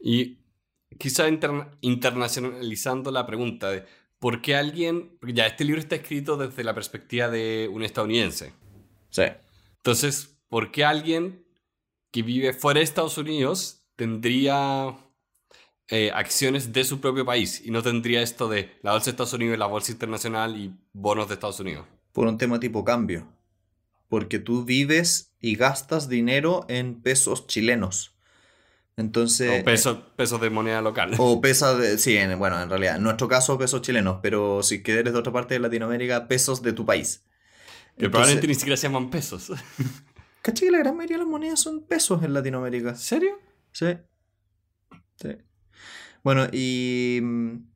Y 0.00 0.38
quizá 0.98 1.28
internacionalizando 1.80 3.10
la 3.10 3.26
pregunta 3.26 3.70
de 3.70 3.84
por 4.18 4.42
qué 4.42 4.56
alguien, 4.56 5.16
porque 5.20 5.34
ya 5.34 5.46
este 5.46 5.64
libro 5.64 5.80
está 5.80 5.96
escrito 5.96 6.36
desde 6.36 6.64
la 6.64 6.74
perspectiva 6.74 7.28
de 7.28 7.70
un 7.72 7.82
estadounidense. 7.82 8.52
Sí. 9.10 9.24
Entonces, 9.76 10.36
¿por 10.48 10.72
qué 10.72 10.84
alguien 10.84 11.44
que 12.10 12.22
vive 12.22 12.52
fuera 12.52 12.78
de 12.78 12.84
Estados 12.84 13.18
Unidos 13.18 13.84
tendría 13.94 14.96
eh, 15.88 16.10
acciones 16.14 16.72
de 16.72 16.84
su 16.84 17.00
propio 17.00 17.24
país 17.24 17.62
y 17.64 17.70
no 17.70 17.82
tendría 17.82 18.22
esto 18.22 18.48
de 18.48 18.76
la 18.82 18.92
bolsa 18.92 19.06
de 19.06 19.10
Estados 19.12 19.32
Unidos 19.32 19.56
y 19.56 19.58
la 19.58 19.66
bolsa 19.66 19.92
internacional 19.92 20.56
y 20.56 20.74
bonos 20.92 21.28
de 21.28 21.34
Estados 21.34 21.60
Unidos? 21.60 21.86
Por 22.12 22.26
un 22.26 22.38
tema 22.38 22.58
tipo 22.58 22.84
cambio 22.84 23.26
porque 24.08 24.38
tú 24.38 24.64
vives 24.64 25.34
y 25.40 25.56
gastas 25.56 26.08
dinero 26.08 26.64
en 26.68 27.00
pesos 27.02 27.46
chilenos. 27.46 28.14
Entonces. 28.96 29.60
O 29.60 29.64
pesos 29.64 29.98
peso 30.16 30.38
de 30.38 30.50
moneda 30.50 30.80
local. 30.80 31.14
O 31.18 31.40
pesos 31.40 31.78
de. 31.78 31.98
Sí, 31.98 32.16
bueno, 32.38 32.60
en 32.60 32.70
realidad. 32.70 32.96
En 32.96 33.02
nuestro 33.02 33.28
caso, 33.28 33.58
pesos 33.58 33.82
chilenos. 33.82 34.20
Pero 34.22 34.62
si 34.62 34.82
que 34.82 34.92
eres 34.98 35.12
de 35.12 35.18
otra 35.18 35.32
parte 35.32 35.54
de 35.54 35.60
Latinoamérica, 35.60 36.28
pesos 36.28 36.62
de 36.62 36.72
tu 36.72 36.86
país. 36.86 37.24
Que 37.98 38.08
probablemente 38.08 38.46
ni 38.46 38.54
siquiera 38.54 38.76
se 38.76 38.86
llaman 38.88 39.10
pesos. 39.10 39.52
¿Cachai 40.42 40.68
que 40.68 40.72
la 40.72 40.78
gran 40.78 40.96
mayoría 40.96 41.16
de 41.16 41.22
las 41.24 41.30
monedas 41.30 41.60
son 41.60 41.82
pesos 41.82 42.22
en 42.22 42.32
Latinoamérica? 42.32 42.94
¿Serio? 42.94 43.38
Sí. 43.72 43.98
Sí. 45.16 45.36
Bueno, 46.26 46.48
y. 46.50 47.20
Mm, 47.22 47.68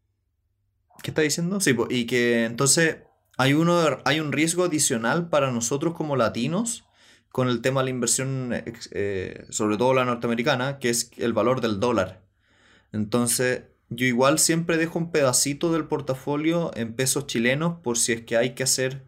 ¿Qué 1.04 1.12
está 1.12 1.22
diciendo? 1.22 1.60
Sí, 1.60 1.72
y 1.88 2.06
que 2.06 2.46
entonces 2.46 2.96
hay, 3.38 3.52
uno, 3.54 4.00
hay 4.04 4.18
un 4.18 4.32
riesgo 4.32 4.64
adicional 4.64 5.28
para 5.28 5.52
nosotros 5.52 5.94
como 5.94 6.16
latinos 6.16 6.84
con 7.30 7.48
el 7.48 7.60
tema 7.60 7.80
de 7.80 7.84
la 7.84 7.90
inversión, 7.90 8.50
eh, 8.90 9.46
sobre 9.50 9.76
todo 9.76 9.94
la 9.94 10.04
norteamericana, 10.04 10.80
que 10.80 10.90
es 10.90 11.12
el 11.18 11.32
valor 11.32 11.60
del 11.60 11.78
dólar. 11.78 12.24
Entonces, 12.90 13.66
yo 13.88 14.04
igual 14.04 14.40
siempre 14.40 14.78
dejo 14.78 14.98
un 14.98 15.12
pedacito 15.12 15.70
del 15.70 15.84
portafolio 15.84 16.72
en 16.74 16.96
pesos 16.96 17.28
chilenos 17.28 17.78
por 17.84 17.98
si 17.98 18.14
es 18.14 18.22
que 18.22 18.36
hay 18.36 18.56
que 18.56 18.64
hacer 18.64 19.04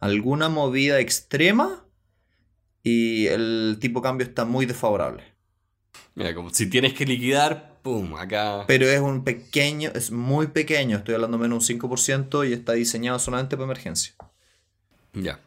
alguna 0.00 0.48
movida 0.48 0.98
extrema 0.98 1.86
y 2.82 3.28
el 3.28 3.76
tipo 3.78 4.00
de 4.00 4.02
cambio 4.02 4.26
está 4.26 4.44
muy 4.44 4.66
desfavorable. 4.66 5.22
Mira, 6.16 6.34
como 6.34 6.50
si 6.50 6.68
tienes 6.68 6.92
que 6.92 7.06
liquidar, 7.06 7.69
pum, 7.82 8.16
acá. 8.16 8.64
Pero 8.66 8.86
es 8.86 9.00
un 9.00 9.24
pequeño, 9.24 9.90
es 9.94 10.10
muy 10.10 10.48
pequeño, 10.48 10.98
estoy 10.98 11.14
hablando 11.14 11.38
menos 11.38 11.68
un 11.68 11.80
5% 11.80 12.48
y 12.48 12.52
está 12.52 12.72
diseñado 12.72 13.18
solamente 13.18 13.56
para 13.56 13.64
emergencia. 13.64 14.14
Ya. 15.12 15.40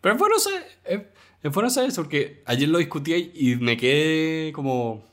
Pero 0.00 0.14
es 0.14 0.18
bueno 0.18 0.38
saber, 0.38 0.66
es, 1.42 1.52
bueno 1.52 1.70
saber 1.70 1.90
eso, 1.90 2.02
porque 2.02 2.42
ayer 2.46 2.68
lo 2.68 2.78
discutí 2.78 3.32
y 3.34 3.56
me 3.56 3.76
quedé 3.76 4.52
como 4.52 5.04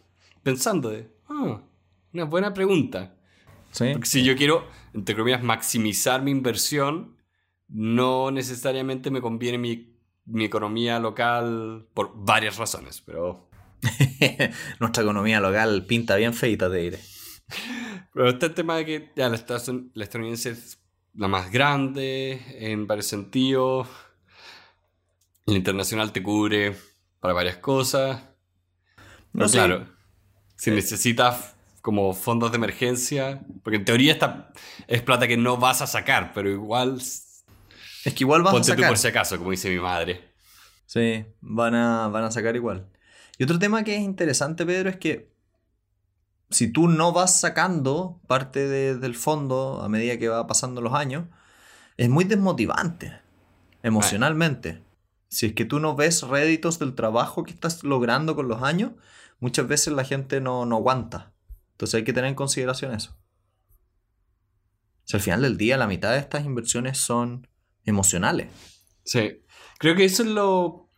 pensando 0.43 0.89
de, 0.89 1.07
ah, 1.27 1.61
una 2.13 2.23
buena 2.25 2.53
pregunta. 2.53 3.15
¿Sí? 3.71 3.89
Porque 3.93 4.07
si 4.07 4.23
yo 4.23 4.35
quiero, 4.35 4.65
entre 4.93 5.15
comillas, 5.15 5.43
maximizar 5.43 6.23
mi 6.23 6.31
inversión, 6.31 7.17
no 7.67 8.31
necesariamente 8.31 9.11
me 9.11 9.21
conviene 9.21 9.59
mi, 9.59 9.95
mi 10.25 10.45
economía 10.45 10.99
local 10.99 11.87
por 11.93 12.11
varias 12.15 12.57
razones, 12.57 13.01
pero 13.05 13.48
Nuestra 14.79 15.03
economía 15.03 15.39
local 15.39 15.85
pinta 15.85 16.15
bien 16.15 16.33
feita, 16.33 16.69
te 16.69 16.77
diré. 16.77 16.99
Pero 18.13 18.29
este 18.29 18.49
tema 18.49 18.77
de 18.77 18.85
que 18.85 19.11
ya 19.15 19.29
la, 19.29 19.35
estadounidense 19.35 20.51
es 20.51 20.79
la 21.13 21.27
más 21.27 21.51
grande 21.51 22.41
en 22.59 22.87
varios 22.87 23.07
sentidos. 23.07 23.87
El 25.45 25.57
internacional 25.57 26.11
te 26.11 26.21
cubre 26.21 26.75
para 27.19 27.33
varias 27.33 27.57
cosas. 27.57 28.21
No, 29.33 29.47
claro, 29.47 29.87
si 30.55 30.71
necesitas 30.71 31.55
como 31.81 32.13
fondos 32.13 32.51
de 32.51 32.57
emergencia, 32.57 33.41
porque 33.63 33.77
en 33.77 33.85
teoría 33.85 34.11
esta 34.11 34.51
es 34.87 35.01
plata 35.01 35.27
que 35.27 35.37
no 35.37 35.57
vas 35.57 35.81
a 35.81 35.87
sacar, 35.87 36.33
pero 36.33 36.49
igual... 36.49 36.97
Es 36.97 38.13
que 38.13 38.23
igual 38.23 38.43
vas 38.43 38.55
a 38.55 38.63
sacar. 38.63 38.85
tú 38.85 38.87
por 38.87 38.97
si 38.97 39.07
acaso, 39.07 39.37
como 39.37 39.51
dice 39.51 39.69
mi 39.69 39.79
madre. 39.79 40.33
Sí, 40.85 41.25
van 41.41 41.75
a, 41.75 42.07
van 42.07 42.23
a 42.25 42.31
sacar 42.31 42.55
igual. 42.55 42.89
Y 43.39 43.45
otro 43.45 43.57
tema 43.57 43.85
que 43.85 43.95
es 43.95 44.01
interesante, 44.01 44.65
Pedro, 44.65 44.89
es 44.89 44.97
que 44.97 45.31
si 46.49 46.67
tú 46.71 46.89
no 46.89 47.13
vas 47.13 47.39
sacando 47.39 48.19
parte 48.27 48.67
del 48.67 49.15
fondo 49.15 49.81
a 49.81 49.87
medida 49.87 50.19
que 50.19 50.27
va 50.27 50.45
pasando 50.45 50.81
los 50.81 50.93
años, 50.93 51.25
es 51.95 52.09
muy 52.09 52.25
desmotivante 52.25 53.17
emocionalmente. 53.81 54.83
Si 55.29 55.45
es 55.45 55.53
que 55.53 55.63
tú 55.63 55.79
no 55.79 55.95
ves 55.95 56.23
réditos 56.23 56.79
del 56.79 56.95
trabajo 56.95 57.43
que 57.43 57.51
estás 57.51 57.85
logrando 57.85 58.35
con 58.35 58.49
los 58.49 58.61
años, 58.61 58.91
muchas 59.39 59.69
veces 59.69 59.93
la 59.93 60.03
gente 60.03 60.41
no, 60.41 60.65
no 60.65 60.75
aguanta. 60.75 61.31
Entonces 61.71 61.95
hay 61.95 62.03
que 62.03 62.11
tener 62.11 62.27
en 62.29 62.35
consideración 62.35 62.93
eso. 62.93 63.17
al 65.13 65.21
final 65.21 65.43
del 65.43 65.55
día, 65.55 65.77
la 65.77 65.87
mitad 65.87 66.11
de 66.11 66.17
estas 66.17 66.43
inversiones 66.43 66.97
son 66.97 67.47
emocionales. 67.85 68.51
Sí. 69.05 69.43
Creo 69.77 69.95
que 69.95 70.03
eso 70.03 70.23
es 70.23 70.29
lo, 70.29 70.88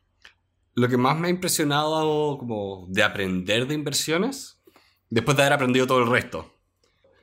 lo 0.74 0.88
que 0.88 0.98
más 0.98 1.18
me 1.18 1.28
ha 1.28 1.32
impresionado 1.32 2.38
como 2.38 2.86
de 2.90 3.04
aprender 3.04 3.68
de 3.68 3.76
inversiones, 3.76 4.62
después 5.10 5.36
de 5.38 5.44
haber 5.44 5.54
aprendido 5.54 5.88
todo 5.88 6.00
el 6.00 6.10
resto. 6.10 6.58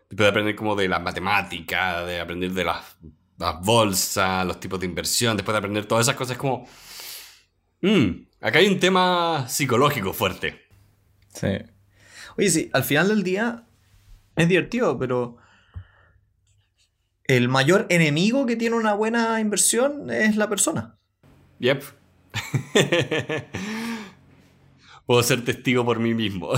Después 0.09 0.26
de 0.26 0.30
aprender 0.30 0.57
como 0.57 0.74
de 0.74 0.88
la 0.88 0.99
matemática, 0.99 2.05
de 2.05 2.20
aprender 2.20 2.53
de 2.53 2.64
las, 2.64 2.96
las 3.38 3.61
bolsas, 3.61 4.46
los 4.46 4.59
tipos 4.61 4.80
de 4.80 4.86
inversión, 4.86 5.36
después 5.36 5.53
de 5.53 5.59
aprender 5.59 5.86
todas 5.86 6.07
esas 6.07 6.16
cosas, 6.16 6.36
como... 6.36 6.66
Mmm, 7.80 8.26
acá 8.40 8.59
hay 8.59 8.66
un 8.66 8.80
tema 8.80 9.46
psicológico 9.49 10.12
fuerte. 10.12 10.66
Sí. 11.34 11.59
Oye, 12.36 12.51
sí, 12.51 12.70
al 12.72 12.84
final 12.84 13.09
del 13.09 13.22
día 13.22 13.66
es 14.36 14.49
divertido, 14.49 14.99
pero 14.99 15.36
el 17.24 17.49
mayor 17.49 17.86
enemigo 17.90 18.46
que 18.46 18.57
tiene 18.57 18.76
una 18.76 18.94
buena 18.94 19.40
inversión 19.40 20.11
es 20.11 20.36
la 20.36 20.49
persona. 20.49 20.99
Yep. 21.59 21.97
Puedo 25.07 25.22
ser 25.22 25.45
testigo 25.45 25.84
por 25.84 25.99
mí 25.99 26.14
mismo. 26.14 26.51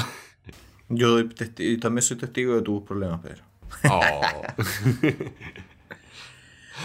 Yo 0.89 1.29
también 1.81 2.03
soy 2.03 2.17
testigo 2.17 2.57
de 2.57 2.63
tus 2.63 2.83
problemas, 2.83 3.21
Pedro. 3.21 3.45
Oh. 3.89 4.21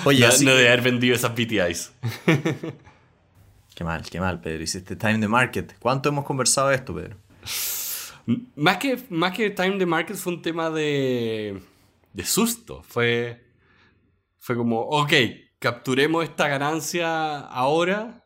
Oye, 0.05 0.19
no, 0.19 0.27
así 0.27 0.45
de 0.45 0.67
haber 0.67 0.81
vendido 0.81 1.15
esas 1.15 1.33
BTIs. 1.33 1.93
qué 3.75 3.83
mal, 3.83 4.03
qué 4.03 4.19
mal, 4.19 4.41
Pedro. 4.41 4.63
Hiciste 4.63 4.95
time 4.95 5.19
the 5.19 5.27
market. 5.27 5.75
¿Cuánto 5.79 6.09
hemos 6.09 6.25
conversado 6.25 6.69
de 6.69 6.75
esto, 6.75 6.93
Pedro? 6.93 7.17
Más 8.55 8.77
que, 8.77 9.03
más 9.09 9.31
que 9.33 9.49
time 9.51 9.77
the 9.77 9.85
market 9.85 10.15
fue 10.17 10.33
un 10.33 10.41
tema 10.41 10.69
de, 10.69 11.61
de 12.13 12.25
susto. 12.25 12.83
Fue, 12.83 13.43
fue 14.37 14.55
como, 14.55 14.81
ok, 14.81 15.13
capturemos 15.59 16.23
esta 16.23 16.47
ganancia 16.47 17.39
ahora. 17.39 18.24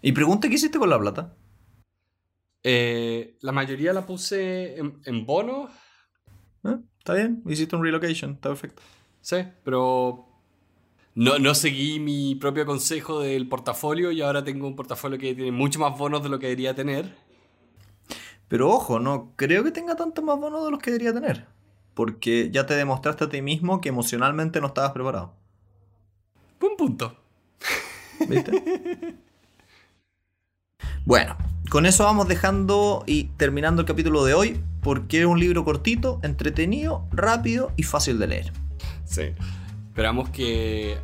Y 0.00 0.12
pregunta, 0.12 0.48
¿qué 0.48 0.54
hiciste 0.54 0.78
con 0.78 0.90
la 0.90 0.98
plata? 0.98 1.34
Eh, 2.62 3.36
la 3.40 3.52
mayoría 3.52 3.92
la 3.92 4.06
puse 4.06 4.78
en, 4.78 5.00
en 5.04 5.26
bonos. 5.26 5.70
Ah, 6.64 6.78
está 6.98 7.14
bien, 7.14 7.42
hiciste 7.46 7.76
un 7.76 7.84
relocation, 7.84 8.32
está 8.32 8.48
perfecto. 8.50 8.82
Sí, 9.20 9.36
pero 9.64 10.28
no, 11.14 11.38
no 11.38 11.54
seguí 11.54 11.98
mi 11.98 12.36
propio 12.36 12.64
consejo 12.64 13.20
del 13.20 13.48
portafolio 13.48 14.12
y 14.12 14.20
ahora 14.20 14.44
tengo 14.44 14.66
un 14.66 14.76
portafolio 14.76 15.18
que 15.18 15.34
tiene 15.34 15.52
mucho 15.52 15.80
más 15.80 15.98
bonos 15.98 16.22
de 16.22 16.28
lo 16.28 16.38
que 16.38 16.46
debería 16.46 16.74
tener. 16.74 17.16
Pero 18.46 18.70
ojo, 18.70 19.00
no 19.00 19.32
creo 19.36 19.64
que 19.64 19.70
tenga 19.72 19.96
tanto 19.96 20.22
más 20.22 20.38
bonos 20.38 20.64
de 20.64 20.70
los 20.70 20.80
que 20.80 20.92
debería 20.92 21.12
tener. 21.12 21.46
Porque 21.94 22.50
ya 22.52 22.66
te 22.66 22.74
demostraste 22.74 23.24
a 23.24 23.28
ti 23.28 23.42
mismo 23.42 23.80
que 23.80 23.88
emocionalmente 23.88 24.60
no 24.60 24.68
estabas 24.68 24.92
preparado. 24.92 25.34
Buen 26.60 26.76
punto. 26.76 27.16
¿Viste? 28.28 29.18
bueno, 31.08 31.38
con 31.70 31.86
eso 31.86 32.04
vamos 32.04 32.28
dejando 32.28 33.02
y 33.06 33.30
terminando 33.38 33.80
el 33.80 33.88
capítulo 33.88 34.26
de 34.26 34.34
hoy, 34.34 34.60
porque 34.82 35.20
es 35.20 35.24
un 35.24 35.40
libro 35.40 35.64
cortito, 35.64 36.20
entretenido, 36.22 37.08
rápido 37.12 37.72
y 37.78 37.82
fácil 37.84 38.18
de 38.18 38.26
leer. 38.26 38.52
Sí. 39.06 39.32
Esperamos 39.88 40.28
que 40.28 40.98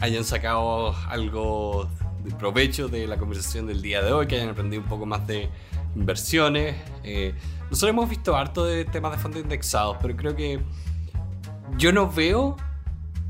hayan 0.00 0.24
sacado 0.24 0.96
algo 1.10 1.90
de 2.24 2.34
provecho 2.36 2.88
de 2.88 3.06
la 3.06 3.18
conversación 3.18 3.66
del 3.66 3.82
día 3.82 4.00
de 4.00 4.14
hoy, 4.14 4.26
que 4.26 4.36
hayan 4.36 4.48
aprendido 4.48 4.82
un 4.82 4.88
poco 4.88 5.04
más 5.04 5.26
de 5.26 5.50
inversiones. 5.94 6.74
Eh, 7.04 7.34
nosotros 7.64 7.90
hemos 7.90 8.08
visto 8.08 8.34
harto 8.34 8.64
de 8.64 8.86
temas 8.86 9.12
de 9.12 9.18
fondos 9.18 9.42
indexados, 9.42 9.98
pero 10.00 10.16
creo 10.16 10.34
que 10.34 10.58
yo 11.76 11.92
no 11.92 12.10
veo 12.10 12.56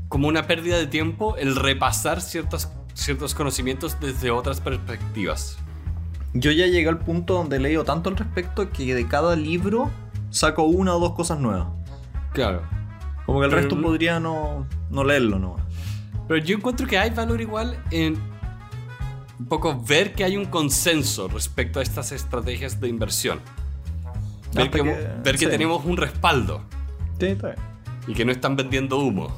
como 0.07 0.29
una 0.29 0.47
pérdida 0.47 0.77
de 0.77 0.87
tiempo 0.87 1.35
el 1.35 1.57
repasar 1.57 2.21
ciertos, 2.21 2.69
ciertos 2.93 3.35
conocimientos 3.35 3.99
desde 3.99 4.31
otras 4.31 4.61
perspectivas. 4.61 5.57
Yo 6.33 6.51
ya 6.51 6.65
llegué 6.65 6.89
al 6.89 6.99
punto 6.99 7.35
donde 7.35 7.57
he 7.57 7.59
leído 7.59 7.83
tanto 7.83 8.09
al 8.09 8.17
respecto 8.17 8.69
que 8.69 8.95
de 8.95 9.07
cada 9.07 9.35
libro 9.35 9.91
saco 10.31 10.63
una 10.63 10.95
o 10.95 10.99
dos 10.99 11.13
cosas 11.13 11.39
nuevas. 11.39 11.67
Claro. 12.33 12.63
Como 13.25 13.39
que 13.39 13.45
el 13.45 13.51
resto 13.51 13.79
podría 13.79 14.19
no, 14.19 14.67
no 14.89 15.03
leerlo 15.03 15.39
¿no? 15.39 15.55
Pero 16.27 16.43
yo 16.43 16.57
encuentro 16.57 16.87
que 16.87 16.97
hay 16.97 17.11
valor 17.11 17.39
igual 17.41 17.81
en 17.91 18.17
un 19.39 19.45
poco 19.45 19.79
ver 19.81 20.13
que 20.13 20.23
hay 20.23 20.37
un 20.37 20.45
consenso 20.45 21.27
respecto 21.27 21.79
a 21.79 21.83
estas 21.83 22.11
estrategias 22.11 22.79
de 22.79 22.87
inversión. 22.87 23.39
Ver, 24.53 24.69
que, 24.69 24.81
ver 24.83 25.37
que, 25.37 25.47
tenemos 25.47 25.83
un 25.85 25.97
respaldo. 25.97 26.61
Sí, 27.19 27.27
está 27.27 27.47
bien. 27.47 27.59
Y 28.07 28.13
que 28.13 28.25
no 28.25 28.31
están 28.31 28.55
vendiendo 28.55 28.99
humo. 28.99 29.35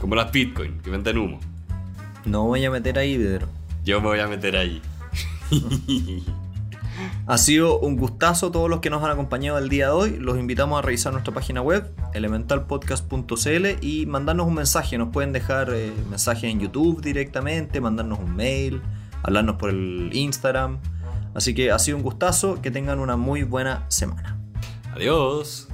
Como 0.00 0.14
las 0.14 0.32
Bitcoin, 0.32 0.80
que 0.80 0.90
venden 0.90 1.18
humo. 1.18 1.40
No 2.24 2.44
voy 2.44 2.64
a 2.64 2.70
meter 2.70 2.98
ahí, 2.98 3.16
Pedro. 3.16 3.48
Yo 3.84 4.00
me 4.00 4.08
voy 4.08 4.20
a 4.20 4.26
meter 4.26 4.56
ahí. 4.56 4.82
ha 7.26 7.38
sido 7.38 7.78
un 7.78 7.96
gustazo 7.96 8.50
todos 8.50 8.68
los 8.68 8.80
que 8.80 8.90
nos 8.90 9.02
han 9.02 9.10
acompañado 9.10 9.58
el 9.58 9.68
día 9.68 9.86
de 9.86 9.92
hoy. 9.92 10.16
Los 10.18 10.38
invitamos 10.38 10.78
a 10.78 10.82
revisar 10.82 11.12
nuestra 11.12 11.32
página 11.32 11.60
web, 11.60 11.90
elementalpodcast.cl, 12.14 13.66
y 13.84 14.06
mandarnos 14.06 14.46
un 14.46 14.54
mensaje. 14.54 14.98
Nos 14.98 15.10
pueden 15.10 15.32
dejar 15.32 15.72
eh, 15.72 15.92
mensajes 16.10 16.44
en 16.44 16.60
YouTube 16.60 17.02
directamente, 17.02 17.80
mandarnos 17.80 18.18
un 18.18 18.34
mail, 18.34 18.82
hablarnos 19.22 19.56
por 19.56 19.70
el 19.70 20.10
Instagram. 20.12 20.78
Así 21.34 21.54
que 21.54 21.70
ha 21.70 21.78
sido 21.78 21.96
un 21.96 22.02
gustazo. 22.02 22.60
Que 22.62 22.70
tengan 22.70 22.98
una 22.98 23.16
muy 23.16 23.42
buena 23.42 23.84
semana. 23.88 24.38
Adiós. 24.94 25.67